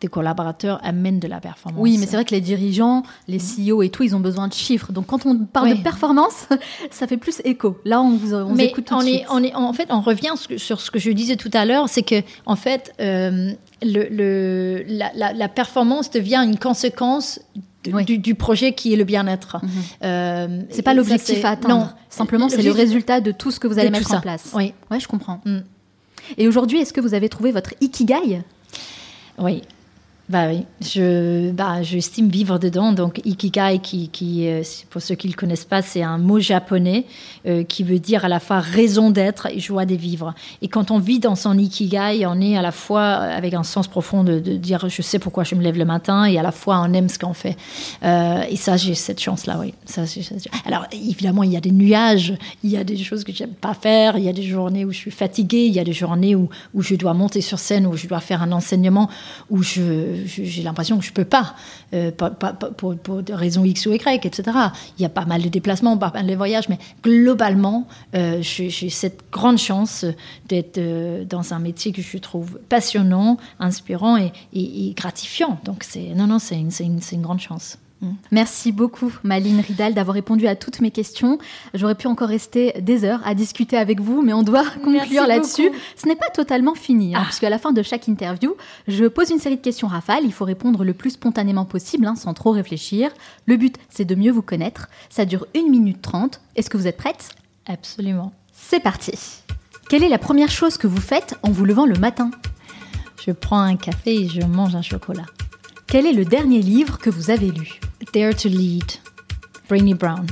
[0.00, 1.80] des collaborateurs amène de la performance.
[1.80, 4.52] Oui, mais c'est vrai que les dirigeants, les CEO et tout, ils ont besoin de
[4.52, 4.92] chiffres.
[4.92, 6.46] Donc quand on parle de performance,
[6.90, 7.78] ça fait plus écho.
[7.84, 10.32] Là, on vous, on écoute tout on de est, On est, en fait, on revient
[10.56, 15.48] sur ce que je disais tout à l'heure, c'est que en fait, euh, le, la,
[15.48, 17.40] performance devient une conséquence
[17.84, 19.58] du, projet qui est le bien-être.
[19.62, 19.70] Mhm.
[20.04, 21.74] Euh, c'est pas l'objectif à atteindre.
[21.74, 24.52] Non, simplement c'est le résultat de tout ce que vous allez mettre en place.
[24.54, 25.40] Oui, ouais, je comprends.
[25.44, 25.58] Mm.
[26.36, 28.42] Et aujourd'hui, est-ce que vous avez trouvé votre ikigai?
[29.38, 29.62] Oui,
[30.28, 32.92] bah oui, je, bah, j'estime vivre dedans.
[32.92, 37.06] Donc, ikigai, qui, qui euh, pour ceux qui le connaissent pas, c'est un mot japonais
[37.46, 40.34] euh, qui veut dire à la fois raison d'être et joie de vivre.
[40.60, 43.88] Et quand on vit dans son ikigai, on est à la fois avec un sens
[43.88, 46.78] profond de, dire je sais pourquoi je me lève le matin et à la fois
[46.86, 47.56] on aime ce qu'on fait.
[48.02, 49.72] Euh, et ça, j'ai cette chance-là, oui.
[49.86, 50.02] Ça,
[50.66, 53.72] Alors, évidemment, il y a des nuages, il y a des choses que j'aime pas
[53.72, 56.34] faire, il y a des journées où je suis fatiguée, il y a des journées
[56.34, 59.08] où, où je dois monter sur scène, où je dois faire un enseignement,
[59.48, 61.54] où je j'ai l'impression que je peux pas,
[61.94, 64.58] euh, pour, des raisons X ou Y, etc.
[64.98, 68.90] Il y a pas mal de déplacements, pas mal de voyages, mais globalement, euh, j'ai
[68.90, 70.04] cette grande chance
[70.48, 75.58] d'être euh, dans un métier que je trouve passionnant, inspirant et, gratifiant.
[75.64, 75.84] Donc
[76.16, 77.78] non, non, c'est une, une, une grande chance.
[78.30, 81.38] Merci beaucoup, Maline Ridal, d'avoir répondu à toutes mes questions.
[81.74, 85.70] J'aurais pu encore rester des heures à discuter avec vous, mais on doit conclure là-dessus.
[85.96, 87.24] Ce n'est pas totalement fini, hein, ah.
[87.24, 88.54] puisqu'à la fin de chaque interview,
[88.86, 90.24] je pose une série de questions rafales.
[90.24, 93.10] Il faut répondre le plus spontanément possible, hein, sans trop réfléchir.
[93.46, 94.88] Le but, c'est de mieux vous connaître.
[95.10, 96.40] Ça dure 1 minute 30.
[96.56, 97.30] Est-ce que vous êtes prête?
[97.66, 98.32] Absolument.
[98.52, 99.12] C'est parti.
[99.88, 102.30] Quelle est la première chose que vous faites en vous levant le matin?
[103.26, 105.24] Je prends un café et je mange un chocolat.
[105.90, 107.80] Quel est le dernier livre que vous avez lu
[108.12, 108.84] Dare to Lead,
[109.70, 110.26] Brainy Brown.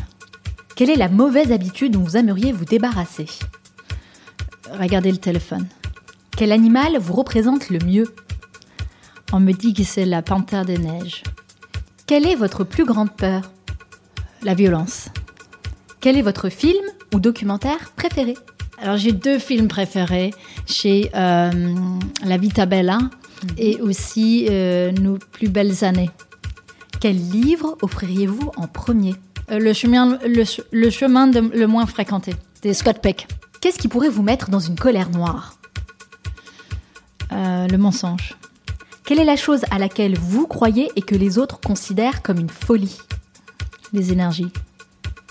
[0.74, 3.24] Quelle est la mauvaise habitude dont vous aimeriez vous débarrasser
[4.70, 5.66] Regarder le téléphone.
[6.36, 8.14] Quel animal vous représente le mieux
[9.32, 11.22] On me dit que c'est la panthère des neiges.
[12.06, 13.50] Quelle est votre plus grande peur
[14.42, 15.08] La violence.
[16.02, 16.84] Quel est votre film
[17.14, 18.34] ou documentaire préféré
[18.76, 20.34] Alors j'ai deux films préférés
[20.66, 21.50] chez euh,
[22.26, 22.98] La Vita Bella
[23.58, 26.10] et aussi euh, Nos plus belles années.
[27.00, 29.14] Quel livre offririez-vous en premier?
[29.50, 33.28] Euh, le, chemin, le, chemin le moins fréquenté, de Scott Peck.
[33.60, 35.54] Qu'est-ce qui pourrait vous mettre dans une colère noire?
[37.30, 38.36] Le mensonge.
[39.04, 42.48] Quelle est la chose à laquelle vous croyez et que les autres considèrent comme une
[42.48, 42.98] folie?
[43.92, 44.50] Les énergies.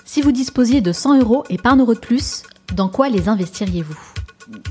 [0.06, 2.44] Si vous disposiez de 100 euros et pas un de plus,
[2.74, 3.98] dans quoi les investiriez-vous?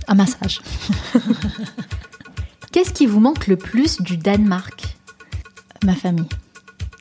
[0.09, 0.63] Un massage.
[2.75, 4.97] Qu'est-ce qui vous manque le plus du Danemark?
[5.85, 6.29] Ma famille.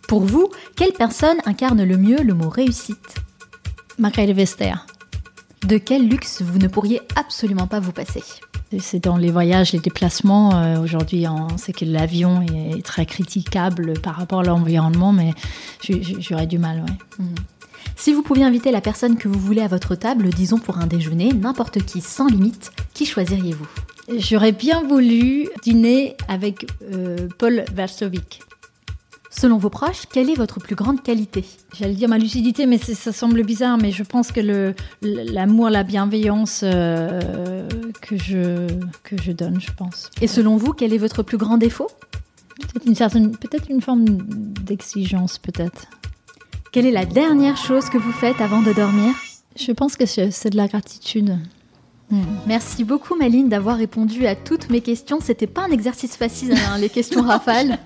[0.07, 3.15] Pour vous, quelle personne incarne le mieux le mot réussite?
[3.97, 4.75] Margrethe Vester.
[5.65, 8.23] De quel luxe vous ne pourriez absolument pas vous passer?
[8.77, 10.53] C'est dans les voyages, les déplacements.
[10.53, 15.33] Euh, aujourd'hui, on sait que l'avion est très critiquable par rapport à l'environnement, mais
[16.19, 16.81] j'aurais du mal.
[16.81, 17.25] Ouais.
[17.25, 17.35] Mhm.
[17.95, 20.87] Si vous pouviez inviter la personne que vous voulez à votre table, disons pour un
[20.87, 23.67] déjeuner, n'importe qui, sans limite, qui choisiriez-vous?
[24.17, 28.41] J'aurais bien voulu dîner avec euh, Paul Varsovik.
[29.35, 31.43] Selon vos proches, quelle est votre plus grande qualité?
[31.73, 36.61] J'allais dire ma lucidité, mais ça semble bizarre, mais je pense que l'amour, la bienveillance
[36.63, 37.67] euh,
[38.01, 38.67] que, je,
[39.03, 40.11] que je donne, je pense.
[40.21, 41.87] Et selon vous, quel est votre plus grand défaut?
[42.59, 45.87] Peut-être une, certaine, peut-être une forme d'exigence, peut-être.
[46.73, 49.13] Quelle est la dernière chose que vous faites avant de dormir?
[49.55, 51.37] Je pense que c'est de la gratitude.
[52.13, 52.21] Hmm.
[52.45, 55.17] Merci beaucoup Maline d'avoir répondu à toutes mes questions.
[55.19, 57.79] C'était pas un exercice facile, hein, les questions rafales.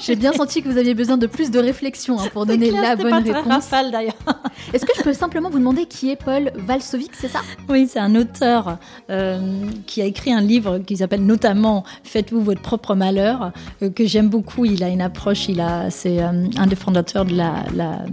[0.00, 2.96] J'ai bien senti que vous aviez besoin de plus de réflexion hein, pour donner la
[2.96, 3.46] bonne réponse.
[3.46, 4.16] rafale d'ailleurs.
[4.72, 7.40] Est-ce que je peux simplement vous demander qui est Paul Valsovic, c'est ça?
[7.68, 8.78] Oui, c'est un auteur
[9.10, 13.52] euh, qui a écrit un livre qui s'appelle notamment Faites-vous votre propre malheur,
[13.82, 14.64] euh, que j'aime beaucoup.
[14.64, 18.06] Il a une approche, il a, c'est euh, un des fondateurs de la,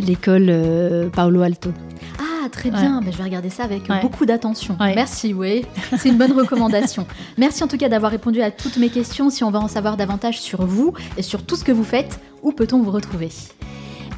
[0.00, 1.72] l'école Paolo Alto.
[2.20, 3.00] Ah, très bien.
[3.00, 4.76] Ben, je vais regarder ça avec beaucoup d'attention.
[4.78, 5.64] Merci, oui.
[5.98, 7.06] C'est une bonne recommandation.
[7.38, 9.30] Merci en tout cas d'avoir répondu à toutes mes questions.
[9.30, 12.20] Si on va en savoir davantage sur vous et sur tout ce que vous faites,
[12.42, 13.30] où peut-on vous retrouver?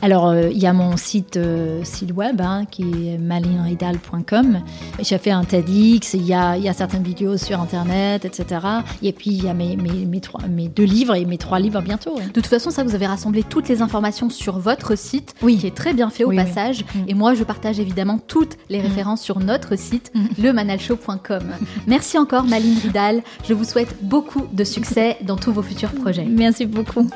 [0.03, 4.61] Alors, euh, il y a mon site, euh, site web hein, qui est malinridal.com.
[5.01, 8.66] J'ai fait un TEDx, il y, a, il y a certaines vidéos sur Internet, etc.
[9.03, 11.59] Et puis, il y a mes, mes, mes, trois, mes deux livres et mes trois
[11.59, 12.14] livres bientôt.
[12.16, 15.59] De toute façon, ça, vous avez rassemblé toutes les informations sur votre site, oui.
[15.59, 16.84] qui est très bien fait au passage.
[16.94, 16.98] Mm.
[17.09, 18.82] Et moi, je partage évidemment toutes les mm.
[18.82, 20.42] références sur notre site, mm.
[20.42, 21.42] lemanalshow.com.
[21.86, 23.22] Merci encore, Maline Ridal.
[23.46, 26.24] Je vous souhaite beaucoup de succès dans tous vos futurs projets.
[26.24, 27.09] Merci beaucoup.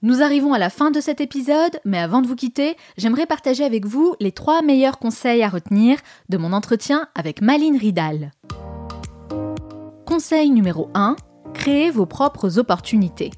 [0.00, 3.64] Nous arrivons à la fin de cet épisode, mais avant de vous quitter, j'aimerais partager
[3.64, 8.30] avec vous les trois meilleurs conseils à retenir de mon entretien avec Maline Ridal.
[10.06, 11.16] Conseil numéro 1,
[11.52, 13.32] créez vos propres opportunités.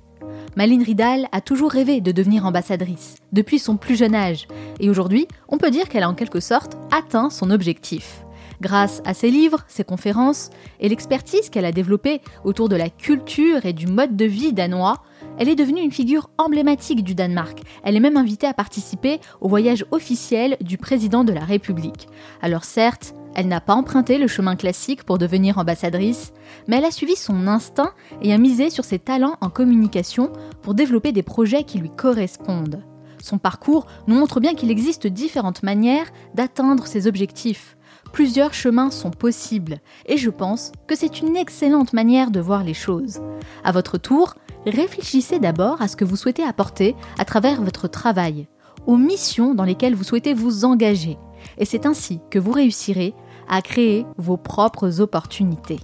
[0.54, 4.46] Maline Ridal a toujours rêvé de devenir ambassadrice, depuis son plus jeune âge,
[4.80, 8.26] et aujourd'hui, on peut dire qu'elle a en quelque sorte atteint son objectif.
[8.60, 13.64] Grâce à ses livres, ses conférences et l'expertise qu'elle a développée autour de la culture
[13.64, 15.02] et du mode de vie danois,
[15.40, 17.62] elle est devenue une figure emblématique du Danemark.
[17.82, 22.08] Elle est même invitée à participer au voyage officiel du président de la République.
[22.42, 26.34] Alors certes, elle n'a pas emprunté le chemin classique pour devenir ambassadrice,
[26.68, 30.30] mais elle a suivi son instinct et a misé sur ses talents en communication
[30.60, 32.82] pour développer des projets qui lui correspondent.
[33.22, 37.78] Son parcours nous montre bien qu'il existe différentes manières d'atteindre ses objectifs.
[38.12, 42.74] Plusieurs chemins sont possibles et je pense que c'est une excellente manière de voir les
[42.74, 43.20] choses.
[43.64, 44.34] À votre tour,
[44.66, 48.48] réfléchissez d'abord à ce que vous souhaitez apporter à travers votre travail,
[48.86, 51.18] aux missions dans lesquelles vous souhaitez vous engager.
[51.58, 53.14] Et c'est ainsi que vous réussirez
[53.48, 55.80] à créer vos propres opportunités.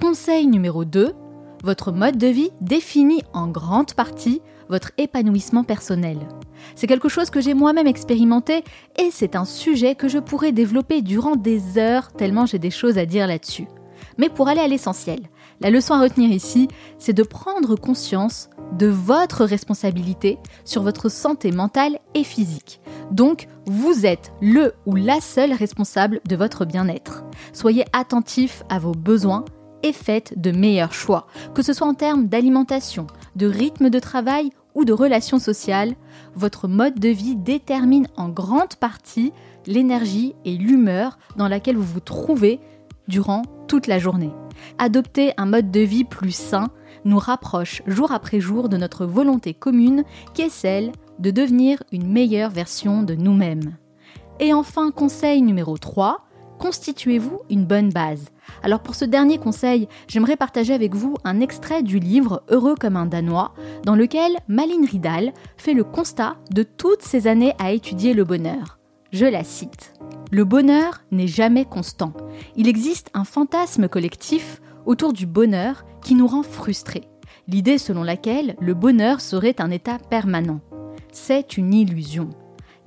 [0.00, 1.12] Conseil numéro 2,
[1.64, 6.18] votre mode de vie définit en grande partie votre épanouissement personnel.
[6.74, 8.64] C'est quelque chose que j'ai moi-même expérimenté
[8.98, 12.98] et c'est un sujet que je pourrais développer durant des heures tellement j'ai des choses
[12.98, 13.66] à dire là-dessus.
[14.16, 15.20] Mais pour aller à l'essentiel,
[15.60, 21.50] la leçon à retenir ici, c'est de prendre conscience de votre responsabilité sur votre santé
[21.52, 22.80] mentale et physique.
[23.10, 27.24] Donc, vous êtes le ou la seule responsable de votre bien-être.
[27.52, 29.44] Soyez attentif à vos besoins
[29.82, 33.06] et faites de meilleurs choix, que ce soit en termes d'alimentation,
[33.36, 35.96] de rythme de travail ou de relations sociales.
[36.36, 39.32] Votre mode de vie détermine en grande partie
[39.66, 42.60] l'énergie et l'humeur dans laquelle vous vous trouvez
[43.08, 44.30] durant toute la journée.
[44.78, 46.68] Adopter un mode de vie plus sain
[47.04, 52.08] nous rapproche jour après jour de notre volonté commune qui est celle de devenir une
[52.08, 53.76] meilleure version de nous-mêmes.
[54.38, 56.27] Et enfin, conseil numéro 3,
[56.58, 58.26] constituez-vous une bonne base.
[58.62, 62.96] Alors pour ce dernier conseil, j'aimerais partager avec vous un extrait du livre Heureux comme
[62.96, 63.54] un Danois,
[63.84, 68.78] dans lequel Malin Ridal fait le constat de toutes ces années à étudier le bonheur.
[69.12, 69.94] Je la cite.
[70.30, 72.12] Le bonheur n'est jamais constant.
[72.56, 77.08] Il existe un fantasme collectif autour du bonheur qui nous rend frustrés.
[77.46, 80.60] L'idée selon laquelle le bonheur serait un état permanent.
[81.12, 82.28] C'est une illusion.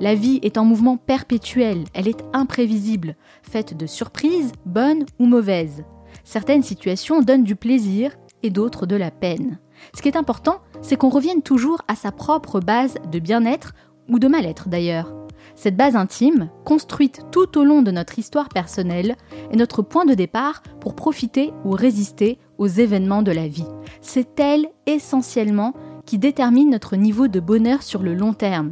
[0.02, 5.84] La vie est en mouvement perpétuel, elle est imprévisible, faite de surprises, bonnes ou mauvaises.
[6.24, 9.60] Certaines situations donnent du plaisir et d'autres de la peine.
[9.96, 13.74] Ce qui est important, c'est qu'on revienne toujours à sa propre base de bien-être
[14.10, 15.14] ou de mal-être d'ailleurs.
[15.54, 19.16] Cette base intime, construite tout au long de notre histoire personnelle,
[19.52, 23.68] est notre point de départ pour profiter ou résister aux événements de la vie.
[24.02, 25.76] C'est elle, essentiellement,
[26.08, 28.72] qui détermine notre niveau de bonheur sur le long terme.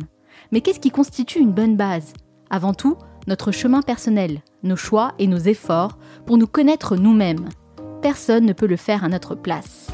[0.52, 2.14] Mais qu'est-ce qui constitue une bonne base?
[2.50, 2.98] Avant tout,
[3.28, 7.50] notre chemin personnel, nos choix et nos efforts pour nous connaître nous-mêmes.
[8.02, 9.88] Personne ne peut le faire à notre place.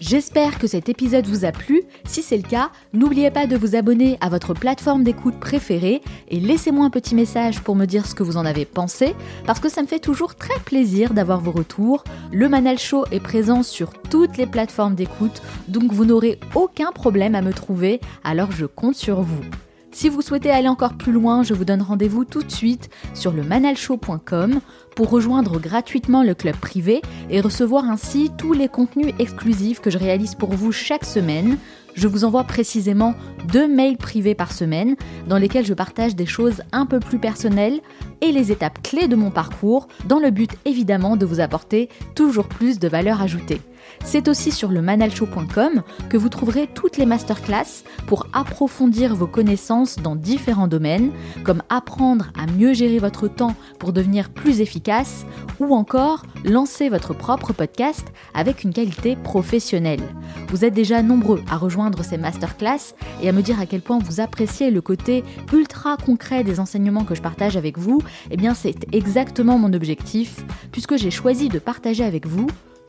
[0.00, 1.82] J'espère que cet épisode vous a plu.
[2.04, 6.38] Si c'est le cas, n'oubliez pas de vous abonner à votre plateforme d'écoute préférée et
[6.38, 9.68] laissez-moi un petit message pour me dire ce que vous en avez pensé, parce que
[9.68, 12.04] ça me fait toujours très plaisir d'avoir vos retours.
[12.32, 17.34] Le Manal Show est présent sur toutes les plateformes d'écoute, donc vous n'aurez aucun problème
[17.34, 19.42] à me trouver, alors je compte sur vous.
[19.90, 23.32] Si vous souhaitez aller encore plus loin, je vous donne rendez-vous tout de suite sur
[23.32, 24.60] le manalshow.com
[24.94, 29.98] pour rejoindre gratuitement le club privé et recevoir ainsi tous les contenus exclusifs que je
[29.98, 31.56] réalise pour vous chaque semaine.
[31.94, 33.14] Je vous envoie précisément
[33.50, 34.94] deux mails privés par semaine
[35.26, 37.80] dans lesquels je partage des choses un peu plus personnelles
[38.20, 42.46] et les étapes clés de mon parcours dans le but évidemment de vous apporter toujours
[42.46, 43.60] plus de valeur ajoutée.
[44.04, 49.96] C'est aussi sur le manalshow.com que vous trouverez toutes les masterclass pour approfondir vos connaissances
[49.96, 51.10] dans différents domaines,
[51.44, 55.26] comme apprendre à mieux gérer votre temps pour devenir plus efficace,
[55.60, 60.02] ou encore lancer votre propre podcast avec une qualité professionnelle.
[60.48, 63.98] Vous êtes déjà nombreux à rejoindre ces masterclass et à me dire à quel point
[63.98, 68.00] vous appréciez le côté ultra concret des enseignements que je partage avec vous.
[68.30, 72.46] Eh bien, c'est exactement mon objectif, puisque j'ai choisi de partager avec vous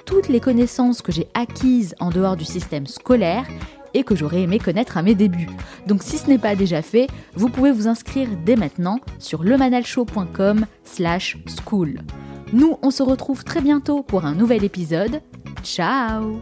[0.10, 3.45] toutes les connaissances que j'ai acquises en dehors du système scolaire
[3.93, 5.47] et que j'aurais aimé connaître à mes débuts.
[5.86, 7.05] Donc si ce n'est pas déjà fait,
[7.36, 11.99] vous pouvez vous inscrire dès maintenant sur lemanalshow.com slash school.
[12.53, 15.22] Nous, on se retrouve très bientôt pour un nouvel épisode.
[15.64, 16.41] Ciao